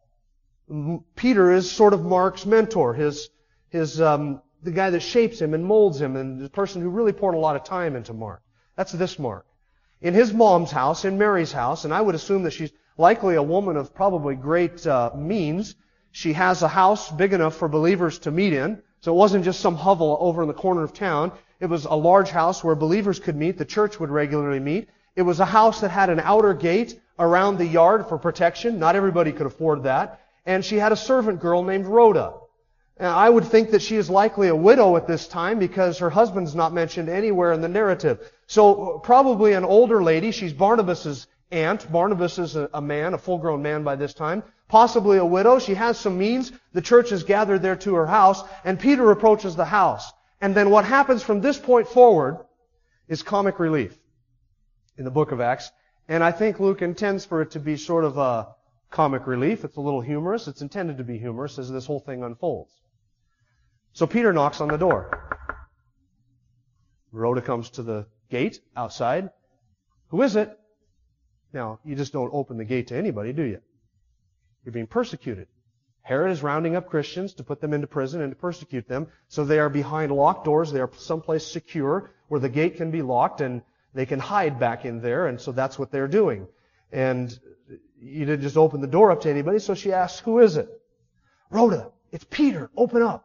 [1.15, 3.29] Peter is sort of Mark's mentor, his,
[3.69, 7.13] his, um, the guy that shapes him and molds him, and the person who really
[7.13, 8.41] poured a lot of time into Mark.
[8.75, 9.45] That's this Mark.
[10.01, 13.43] In his mom's house, in Mary's house, and I would assume that she's likely a
[13.43, 15.75] woman of probably great uh, means.
[16.11, 18.81] She has a house big enough for believers to meet in.
[19.01, 21.31] So it wasn't just some hovel over in the corner of town.
[21.59, 23.57] It was a large house where believers could meet.
[23.57, 24.89] The church would regularly meet.
[25.15, 28.79] It was a house that had an outer gate around the yard for protection.
[28.79, 30.21] Not everybody could afford that.
[30.45, 32.33] And she had a servant girl named Rhoda.
[32.97, 36.09] And I would think that she is likely a widow at this time because her
[36.09, 38.31] husband's not mentioned anywhere in the narrative.
[38.47, 40.31] So uh, probably an older lady.
[40.31, 41.91] She's Barnabas's aunt.
[41.91, 44.43] Barnabas is a, man, a full-grown man by this time.
[44.69, 45.59] Possibly a widow.
[45.59, 46.53] She has some means.
[46.73, 50.11] The church is gathered there to her house, and Peter approaches the house.
[50.41, 52.45] And then what happens from this point forward
[53.07, 53.97] is comic relief
[54.97, 55.69] in the book of Acts.
[56.07, 58.55] And I think Luke intends for it to be sort of a
[58.89, 59.65] comic relief.
[59.65, 60.47] It's a little humorous.
[60.47, 62.71] It's intended to be humorous as this whole thing unfolds.
[63.95, 65.09] So Peter knocks on the door.
[67.13, 69.29] Rhoda comes to the gate outside.
[70.09, 70.51] Who is it?
[71.53, 73.61] Now, you just don't open the gate to anybody, do you?
[74.65, 75.47] You're being persecuted.
[76.01, 79.07] Herod is rounding up Christians to put them into prison and to persecute them.
[79.29, 80.73] So they are behind locked doors.
[80.73, 83.61] They are someplace secure where the gate can be locked and
[83.93, 85.27] they can hide back in there.
[85.27, 86.47] And so that's what they're doing.
[86.91, 87.39] And
[87.97, 89.59] you didn't just open the door up to anybody.
[89.59, 90.67] So she asks, who is it?
[91.49, 92.69] Rhoda, it's Peter.
[92.75, 93.24] Open up.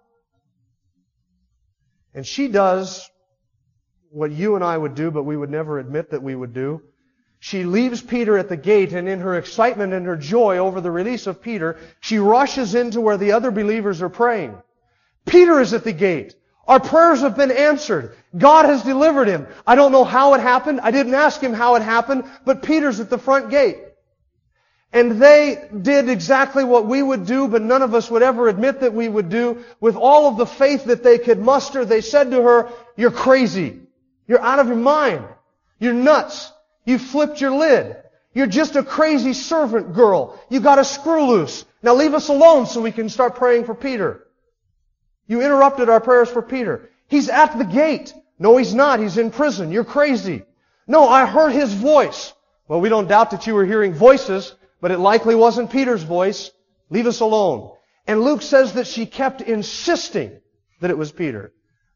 [2.14, 3.08] And she does
[4.10, 6.82] what you and I would do, but we would never admit that we would do.
[7.38, 10.90] She leaves Peter at the gate and in her excitement and her joy over the
[10.90, 14.60] release of Peter, she rushes into where the other believers are praying.
[15.24, 16.34] Peter is at the gate.
[16.66, 18.14] Our prayers have been answered.
[18.36, 19.46] God has delivered him.
[19.66, 20.80] I don't know how it happened.
[20.80, 23.78] I didn't ask him how it happened, but Peter's at the front gate.
[24.92, 28.80] And they did exactly what we would do, but none of us would ever admit
[28.80, 29.64] that we would do.
[29.78, 33.80] With all of the faith that they could muster, they said to her, you're crazy.
[34.26, 35.24] You're out of your mind.
[35.78, 36.52] You're nuts.
[36.84, 37.96] You flipped your lid.
[38.34, 40.40] You're just a crazy servant girl.
[40.48, 41.64] You got a screw loose.
[41.82, 44.26] Now leave us alone so we can start praying for Peter.
[45.26, 46.90] You interrupted our prayers for Peter.
[47.06, 48.12] He's at the gate.
[48.38, 48.98] No, he's not.
[48.98, 49.70] He's in prison.
[49.70, 50.44] You're crazy.
[50.86, 52.32] No, I heard his voice.
[52.66, 56.50] Well, we don't doubt that you were hearing voices, but it likely wasn't Peter's voice.
[56.88, 57.70] Leave us alone.
[58.06, 60.40] And Luke says that she kept insisting
[60.80, 61.52] that it was Peter.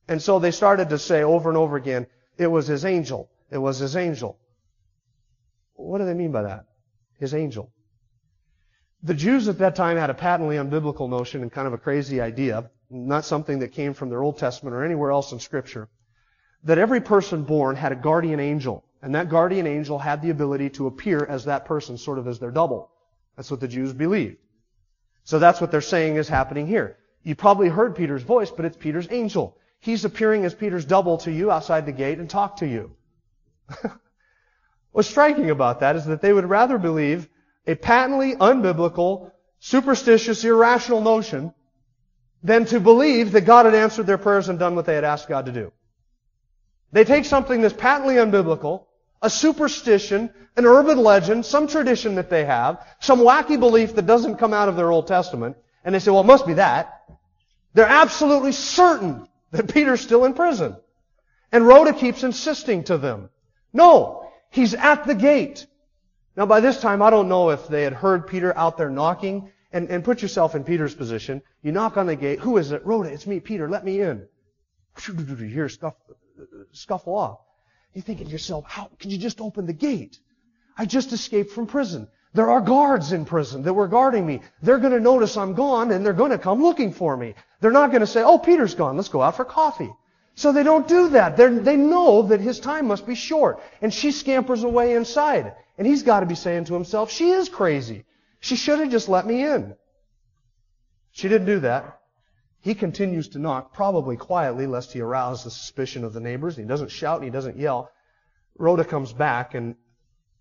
[0.07, 2.07] And so they started to say over and over again,
[2.39, 3.31] it was his angel.
[3.51, 4.39] It was his angel.
[5.75, 6.67] What do they mean by that?
[7.19, 7.73] His angel.
[9.03, 12.21] The Jews at that time had a patently unbiblical notion and kind of a crazy
[12.21, 15.89] idea, not something that came from their Old Testament or anywhere else in Scripture,
[16.65, 18.84] that every person born had a guardian angel.
[19.05, 22.39] And that guardian angel had the ability to appear as that person, sort of as
[22.39, 22.91] their double.
[23.37, 24.39] That's what the Jews believed.
[25.25, 26.97] So that's what they're saying is happening here.
[27.23, 29.59] You probably heard Peter's voice, but it's Peter's angel.
[29.81, 32.97] He's appearing as Peter's double to you outside the gate and talk to you.
[34.93, 37.29] What's striking about that is that they would rather believe
[37.67, 41.53] a patently unbiblical, superstitious, irrational notion
[42.43, 45.29] than to believe that God had answered their prayers and done what they had asked
[45.29, 45.73] God to do.
[46.91, 48.87] They take something that's patently unbiblical,
[49.23, 54.37] a superstition, an urban legend, some tradition that they have, some wacky belief that doesn't
[54.37, 57.03] come out of their Old Testament, and they say, well, it must be that.
[57.73, 60.77] They're absolutely certain that Peter's still in prison.
[61.53, 63.31] And Rhoda keeps insisting to them,
[63.73, 64.25] no,
[64.55, 65.67] He's at the gate.
[66.37, 69.51] Now by this time, I don't know if they had heard Peter out there knocking.
[69.73, 71.43] And, and put yourself in Peter's position.
[71.61, 72.39] You knock on the gate.
[72.39, 72.87] Who is it?
[72.87, 73.69] Rhoda, it's me, Peter.
[73.69, 74.29] Let me in.
[75.09, 75.95] You hear scuff,
[76.71, 77.41] scuffle off.
[77.95, 80.19] You think to yourself, how can you just open the gate?
[80.77, 82.09] I just escaped from prison.
[82.35, 84.41] There are guards in prison that were guarding me.
[84.61, 87.35] They're going to notice I'm gone and they're going to come looking for me.
[87.61, 88.97] They're not going to say, oh, Peter's gone.
[88.97, 89.93] Let's go out for coffee.
[90.35, 91.37] So they don't do that.
[91.37, 93.63] They're, they know that his time must be short.
[93.81, 95.55] And she scampers away inside.
[95.79, 98.05] And he's got to be saying to himself, she is crazy.
[98.41, 99.77] She should have just let me in.
[101.13, 102.01] She didn't do that.
[102.65, 106.57] He continues to knock, probably quietly, lest he arouse the suspicion of the neighbors.
[106.57, 107.91] He doesn't shout and he doesn't yell.
[108.57, 109.75] Rhoda comes back and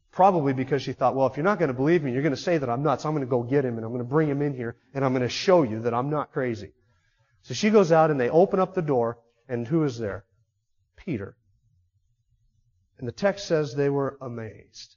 [0.10, 2.42] probably because she thought, well, if you're not going to believe me, you're going to
[2.42, 3.04] say that I'm nuts.
[3.04, 5.04] I'm going to go get him and I'm going to bring him in here and
[5.04, 6.72] I'm going to show you that I'm not crazy.
[7.42, 9.20] So she goes out and they open up the door
[9.50, 10.24] and who is there?
[10.96, 11.36] Peter.
[13.00, 14.96] And the text says they were amazed.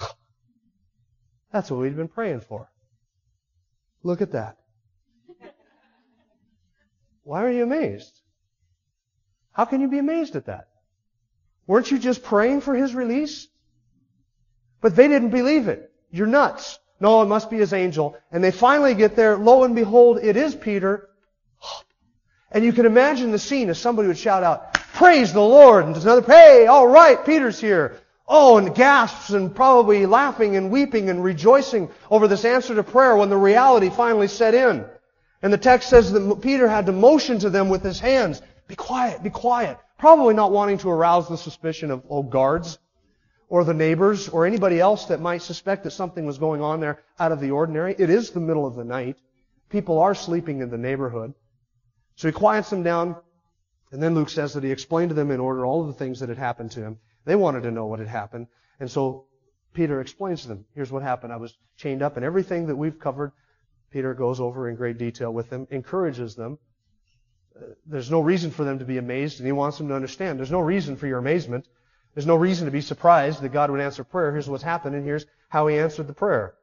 [1.52, 2.72] That's what we'd been praying for.
[4.02, 4.56] Look at that.
[7.24, 8.20] Why are you amazed?
[9.52, 10.68] How can you be amazed at that?
[11.66, 13.48] Weren't you just praying for his release?
[14.80, 15.92] But they didn't believe it.
[16.10, 16.78] You're nuts.
[17.00, 18.16] No, it must be his angel.
[18.30, 19.36] And they finally get there.
[19.36, 21.08] Lo and behold, it is Peter.
[22.50, 25.86] And you can imagine the scene as somebody would shout out, Praise the Lord!
[25.86, 27.98] And another, Hey, all right, Peter's here.
[28.28, 33.16] Oh, and gasps and probably laughing and weeping and rejoicing over this answer to prayer
[33.16, 34.84] when the reality finally set in.
[35.42, 38.76] And the text says that Peter had to motion to them with his hands, be
[38.76, 39.76] quiet, be quiet.
[39.98, 42.78] Probably not wanting to arouse the suspicion of old guards
[43.48, 47.02] or the neighbors or anybody else that might suspect that something was going on there
[47.18, 47.94] out of the ordinary.
[47.98, 49.16] It is the middle of the night.
[49.68, 51.34] People are sleeping in the neighborhood.
[52.16, 53.16] So he quiets them down,
[53.90, 56.20] and then Luke says that he explained to them in order all of the things
[56.20, 56.98] that had happened to him.
[57.24, 58.46] They wanted to know what had happened.
[58.80, 59.26] And so
[59.74, 61.32] Peter explains to them, here's what happened.
[61.32, 63.32] I was chained up, and everything that we've covered,
[63.92, 66.58] Peter goes over in great detail with them, encourages them.
[67.86, 70.38] There's no reason for them to be amazed, and he wants them to understand.
[70.38, 71.68] There's no reason for your amazement.
[72.14, 74.32] There's no reason to be surprised that God would answer prayer.
[74.32, 76.54] Here's what's happened, and here's how he answered the prayer.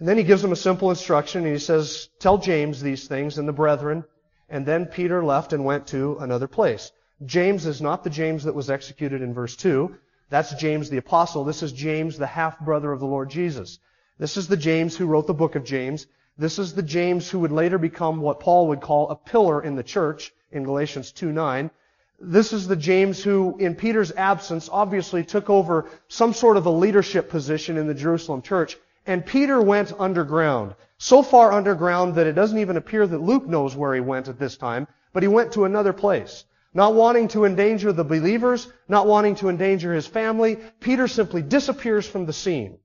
[0.00, 3.38] And then he gives them a simple instruction, and he says, Tell James these things
[3.38, 4.04] and the brethren.
[4.48, 6.90] And then Peter left and went to another place.
[7.24, 9.96] James is not the James that was executed in verse 2.
[10.30, 11.44] That's James the apostle.
[11.44, 13.78] This is James, the half brother of the Lord Jesus.
[14.18, 16.06] This is the James who wrote the book of James.
[16.36, 19.76] This is the James who would later become what Paul would call a pillar in
[19.76, 21.70] the church in Galatians 2:9.
[22.18, 26.70] This is the James who, in Peter's absence, obviously took over some sort of a
[26.70, 28.76] leadership position in the Jerusalem church.
[29.06, 30.74] And Peter went underground.
[30.98, 34.38] So far underground that it doesn't even appear that Luke knows where he went at
[34.38, 36.44] this time, but he went to another place.
[36.72, 42.08] Not wanting to endanger the believers, not wanting to endanger his family, Peter simply disappears
[42.08, 42.78] from the scene.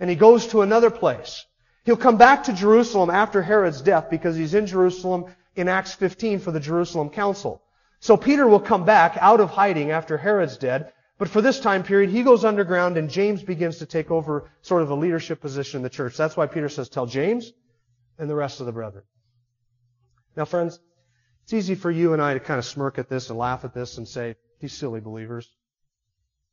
[0.00, 1.46] And he goes to another place.
[1.84, 6.38] He'll come back to Jerusalem after Herod's death because he's in Jerusalem in Acts 15
[6.38, 7.62] for the Jerusalem Council.
[8.00, 11.82] So Peter will come back out of hiding after Herod's dead, but for this time
[11.82, 15.78] period, he goes underground and James begins to take over sort of a leadership position
[15.78, 16.16] in the church.
[16.16, 17.52] That's why Peter says, tell James
[18.18, 19.04] and the rest of the brethren.
[20.36, 20.80] Now friends,
[21.44, 23.74] it's easy for you and I to kind of smirk at this and laugh at
[23.74, 25.50] this and say, these silly believers.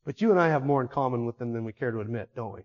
[0.04, 2.30] But you and I have more in common with them than we care to admit,
[2.36, 2.62] don't we?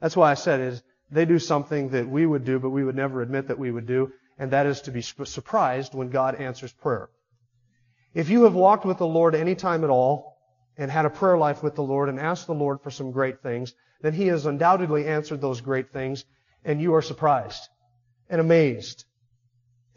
[0.00, 2.96] That's why I said is they do something that we would do, but we would
[2.96, 6.72] never admit that we would do, and that is to be surprised when God answers
[6.72, 7.08] prayer.
[8.14, 10.38] If you have walked with the Lord any time at all
[10.76, 13.42] and had a prayer life with the Lord and asked the Lord for some great
[13.42, 16.24] things, then He has undoubtedly answered those great things,
[16.64, 17.68] and you are surprised
[18.28, 19.04] and amazed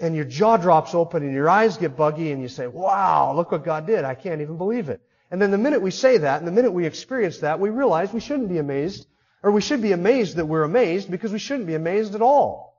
[0.02, 3.52] and your jaw drops open and your eyes get buggy and you say, wow, look
[3.52, 4.04] what God did.
[4.04, 5.00] I can't even believe it.
[5.30, 8.12] And then the minute we say that and the minute we experience that, we realize
[8.12, 9.08] we shouldn't be amazed
[9.44, 12.72] or we should be amazed that we're amazed because we shouldn't be amazed at all.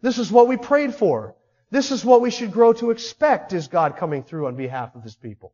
[0.00, 1.34] This is what we prayed for.
[1.70, 5.02] This is what we should grow to expect is God coming through on behalf of
[5.02, 5.52] His people.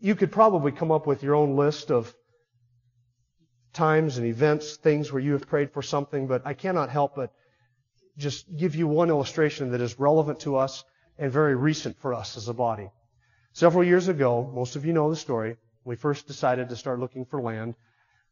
[0.00, 2.12] You could probably come up with your own list of
[3.72, 7.32] times and events, things where you have prayed for something, but I cannot help but
[8.16, 10.84] just give you one illustration that is relevant to us
[11.18, 12.90] and very recent for us as a body.
[13.52, 15.56] Several years ago, most of you know the story,
[15.88, 17.74] we first decided to start looking for land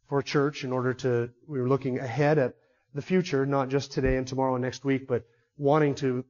[0.09, 2.55] for a church in order to, we were looking ahead at
[2.95, 5.25] the future, not just today and tomorrow and next week, but
[5.57, 6.23] wanting to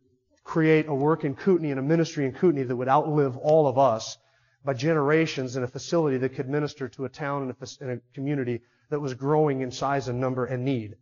[0.44, 3.76] create a work in Kootenai and a ministry in Kootenai that would outlive all of
[3.76, 4.16] us
[4.64, 8.14] by generations in a facility that could minister to a town and a, and a
[8.14, 10.94] community that was growing in size and number and need.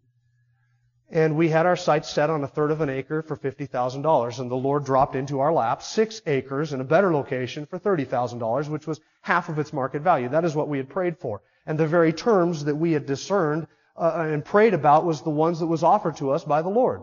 [1.10, 4.38] And we had our sights set on a third of an acre for $50,000.
[4.38, 8.68] And the Lord dropped into our lap six acres in a better location for $30,000,
[8.68, 10.28] which was half of its market value.
[10.28, 11.42] That is what we had prayed for.
[11.66, 15.60] And the very terms that we had discerned uh, and prayed about was the ones
[15.60, 17.02] that was offered to us by the Lord.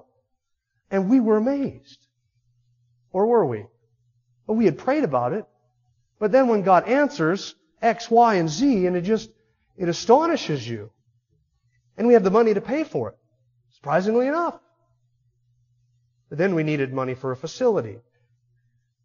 [0.89, 2.05] And we were amazed.
[3.13, 3.65] Or were we?
[4.45, 5.45] Well, we had prayed about it.
[6.19, 9.29] But then when God answers X, Y, and Z, and it just,
[9.77, 10.91] it astonishes you.
[11.97, 13.17] And we have the money to pay for it.
[13.81, 14.59] Surprisingly enough.
[16.29, 17.97] But then we needed money for a facility.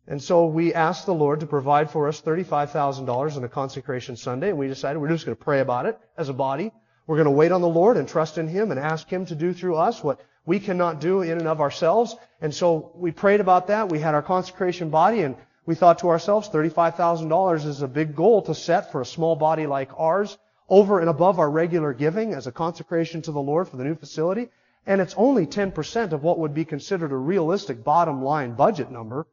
[0.07, 4.51] And so we asked the Lord to provide for us $35,000 on a consecration Sunday,
[4.51, 6.73] and we decided we're just going to pray about it as a body.
[7.07, 9.35] We're going to wait on the Lord and trust in Him and ask Him to
[9.35, 12.15] do through us what we cannot do in and of ourselves.
[12.43, 13.89] And so we prayed about that.
[13.89, 18.43] We had our consecration body, and we thought to ourselves, $35,000 is a big goal
[18.43, 20.37] to set for a small body like ours,
[20.69, 23.95] over and above our regular giving as a consecration to the Lord for the new
[23.95, 24.51] facility
[24.87, 29.27] and it's only 10% of what would be considered a realistic bottom line budget number,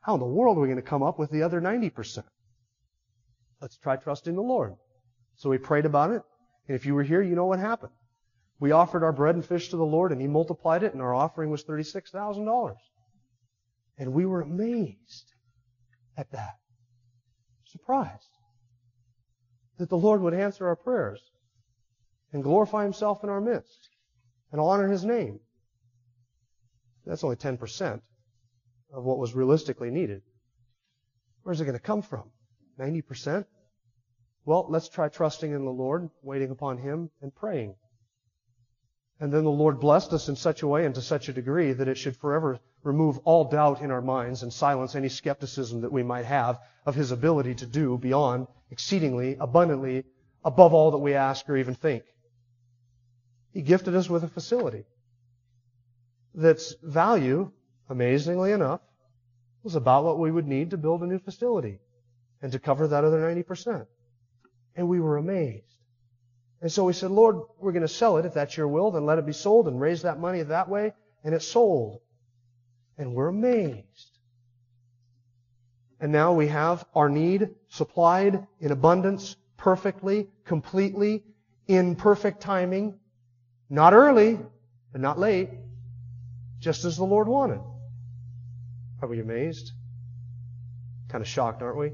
[0.00, 2.24] how in the world are we going to come up with the other 90%?
[3.60, 4.74] Let's try trusting the Lord.
[5.36, 6.22] So we prayed about it,
[6.66, 7.92] and if you were here, you know what happened.
[8.58, 11.14] We offered our bread and fish to the Lord, and He multiplied it, and our
[11.14, 12.74] offering was $36,000.
[13.98, 15.32] And we were amazed
[16.16, 16.56] at that.
[17.66, 18.30] Surprised.
[19.78, 21.20] that the Lord would answer our prayers
[22.32, 23.90] and glorify Himself in our midst
[24.52, 25.40] and honor His name.
[27.04, 28.00] That's only 10%
[28.92, 30.22] of what was realistically needed.
[31.42, 32.24] Where's it going to come from?
[32.80, 33.44] 90%?
[34.44, 37.76] Well, let's try trusting in the Lord, waiting upon Him, and praying.
[39.18, 41.72] And then the Lord blessed us in such a way and to such a degree
[41.72, 45.92] that it should forever remove all doubt in our minds and silence any skepticism that
[45.92, 50.04] we might have of His ability to do beyond, exceedingly, abundantly,
[50.44, 52.04] above all that we ask or even think.
[53.56, 54.84] He gifted us with a facility
[56.34, 57.50] that's value,
[57.88, 58.82] amazingly enough,
[59.62, 61.78] was about what we would need to build a new facility
[62.42, 63.86] and to cover that other 90%.
[64.74, 65.64] And we were amazed.
[66.60, 68.26] And so we said, Lord, we're going to sell it.
[68.26, 70.92] If that's your will, then let it be sold and raise that money that way.
[71.24, 72.02] And it sold.
[72.98, 74.18] And we're amazed.
[75.98, 81.24] And now we have our need supplied in abundance, perfectly, completely,
[81.66, 82.98] in perfect timing.
[83.68, 84.38] Not early,
[84.92, 85.50] but not late.
[86.58, 87.60] Just as the Lord wanted.
[89.02, 89.72] Are we amazed?
[91.08, 91.92] Kind of shocked, aren't we?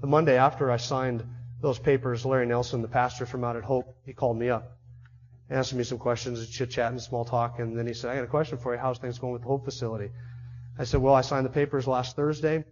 [0.00, 1.24] The Monday after I signed
[1.60, 4.76] those papers, Larry Nelson, the pastor from out at Hope, he called me up,
[5.50, 8.24] asked me some questions, chit chat and small talk, and then he said, I got
[8.24, 8.78] a question for you.
[8.78, 10.10] How's things going with the Hope facility?
[10.78, 12.64] I said, Well, I signed the papers last Thursday.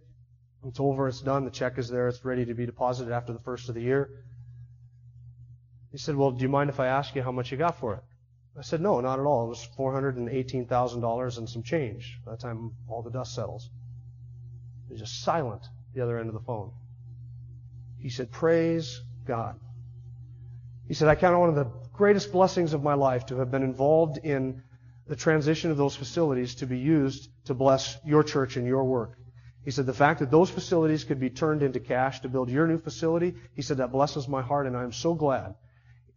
[0.65, 3.39] It's over, it's done, the check is there, it's ready to be deposited after the
[3.39, 4.09] first of the year.
[5.95, 7.93] He said, Well, do you mind if I ask you how much you got for
[7.93, 8.03] it?
[8.59, 9.45] I said, No, not at all.
[9.45, 13.69] It was $418,000 and some change by the time all the dust settles.
[14.89, 15.61] It was just silent
[15.93, 16.73] the other end of the phone.
[17.97, 19.57] He said, Praise God.
[20.85, 23.63] He said, I count one of the greatest blessings of my life to have been
[23.63, 24.63] involved in
[25.07, 29.17] the transition of those facilities to be used to bless your church and your work.
[29.63, 32.67] He said, the fact that those facilities could be turned into cash to build your
[32.67, 35.55] new facility, he said, that blesses my heart and I am so glad.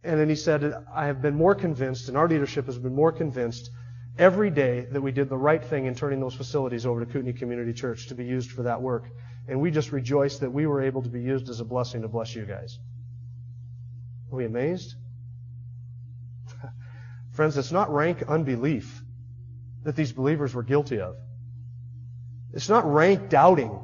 [0.03, 3.11] And then he said, I have been more convinced, and our leadership has been more
[3.11, 3.69] convinced
[4.17, 7.37] every day that we did the right thing in turning those facilities over to Kootenai
[7.37, 9.05] Community Church to be used for that work.
[9.47, 12.07] And we just rejoice that we were able to be used as a blessing to
[12.07, 12.79] bless you guys.
[14.31, 14.95] Are we amazed?
[17.31, 19.01] Friends, it's not rank unbelief
[19.83, 21.15] that these believers were guilty of.
[22.53, 23.79] It's not rank doubting.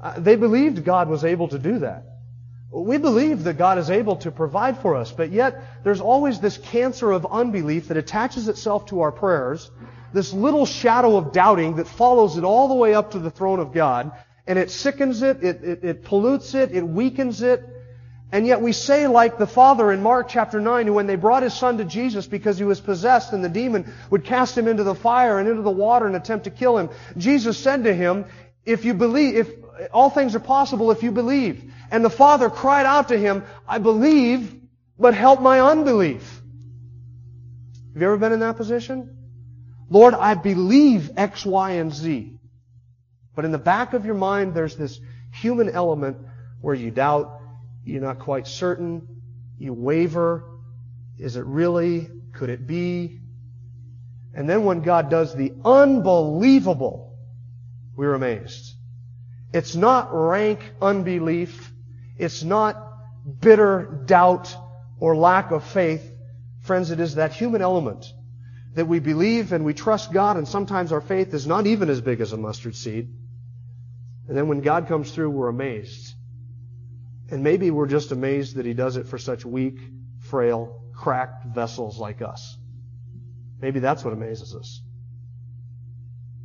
[0.00, 2.04] Uh, they believed God was able to do that.
[2.70, 6.58] We believe that God is able to provide for us, but yet there's always this
[6.58, 9.70] cancer of unbelief that attaches itself to our prayers,
[10.12, 13.58] this little shadow of doubting that follows it all the way up to the throne
[13.58, 14.12] of God,
[14.46, 17.62] and it sickens it, it, it, it pollutes it, it weakens it,
[18.30, 21.42] and yet we say like the father in Mark chapter 9, who when they brought
[21.42, 24.84] his son to Jesus because he was possessed and the demon would cast him into
[24.84, 28.26] the fire and into the water and attempt to kill him, Jesus said to him,
[28.66, 29.48] if you believe, if
[29.92, 31.72] all things are possible if you believe.
[31.90, 34.54] And the father cried out to him, I believe,
[34.98, 36.42] but help my unbelief.
[37.92, 39.16] Have you ever been in that position?
[39.90, 42.38] Lord, I believe X, Y, and Z.
[43.34, 45.00] But in the back of your mind, there's this
[45.32, 46.18] human element
[46.60, 47.40] where you doubt,
[47.84, 49.06] you're not quite certain,
[49.58, 50.44] you waver.
[51.18, 52.08] Is it really?
[52.32, 53.20] Could it be?
[54.34, 57.16] And then when God does the unbelievable,
[57.96, 58.67] we're amazed.
[59.52, 61.72] It's not rank unbelief.
[62.18, 62.76] It's not
[63.40, 64.54] bitter doubt
[65.00, 66.10] or lack of faith.
[66.60, 68.12] Friends, it is that human element
[68.74, 72.00] that we believe and we trust God, and sometimes our faith is not even as
[72.00, 73.08] big as a mustard seed.
[74.28, 76.14] And then when God comes through, we're amazed.
[77.30, 79.78] And maybe we're just amazed that He does it for such weak,
[80.20, 82.56] frail, cracked vessels like us.
[83.60, 84.80] Maybe that's what amazes us.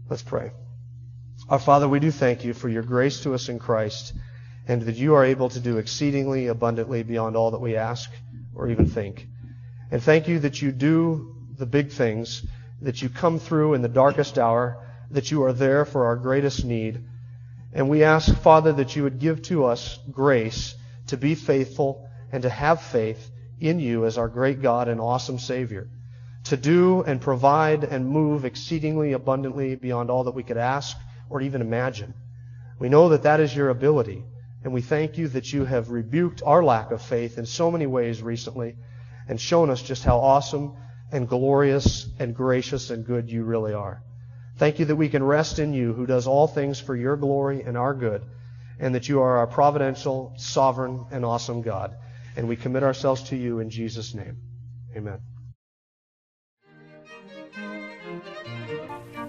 [0.09, 0.51] Let's pray.
[1.49, 4.13] Our Father, we do thank you for your grace to us in Christ
[4.65, 8.09] and that you are able to do exceedingly abundantly beyond all that we ask
[8.55, 9.27] or even think.
[9.91, 12.45] And thank you that you do the big things,
[12.81, 16.63] that you come through in the darkest hour, that you are there for our greatest
[16.63, 17.03] need.
[17.73, 20.75] And we ask, Father, that you would give to us grace
[21.07, 23.29] to be faithful and to have faith
[23.59, 25.89] in you as our great God and awesome Savior,
[26.45, 30.95] to do and provide and move exceedingly abundantly beyond all that we could ask
[31.33, 32.13] or even imagine.
[32.77, 34.23] We know that that is your ability.
[34.63, 37.87] And we thank you that you have rebuked our lack of faith in so many
[37.87, 38.75] ways recently
[39.27, 40.75] and shown us just how awesome
[41.11, 44.03] and glorious and gracious and good you really are.
[44.57, 47.63] Thank you that we can rest in you who does all things for your glory
[47.63, 48.23] and our good,
[48.79, 51.95] and that you are our providential, sovereign, and awesome God.
[52.37, 54.37] And we commit ourselves to you in Jesus' name.
[54.95, 55.32] Amen.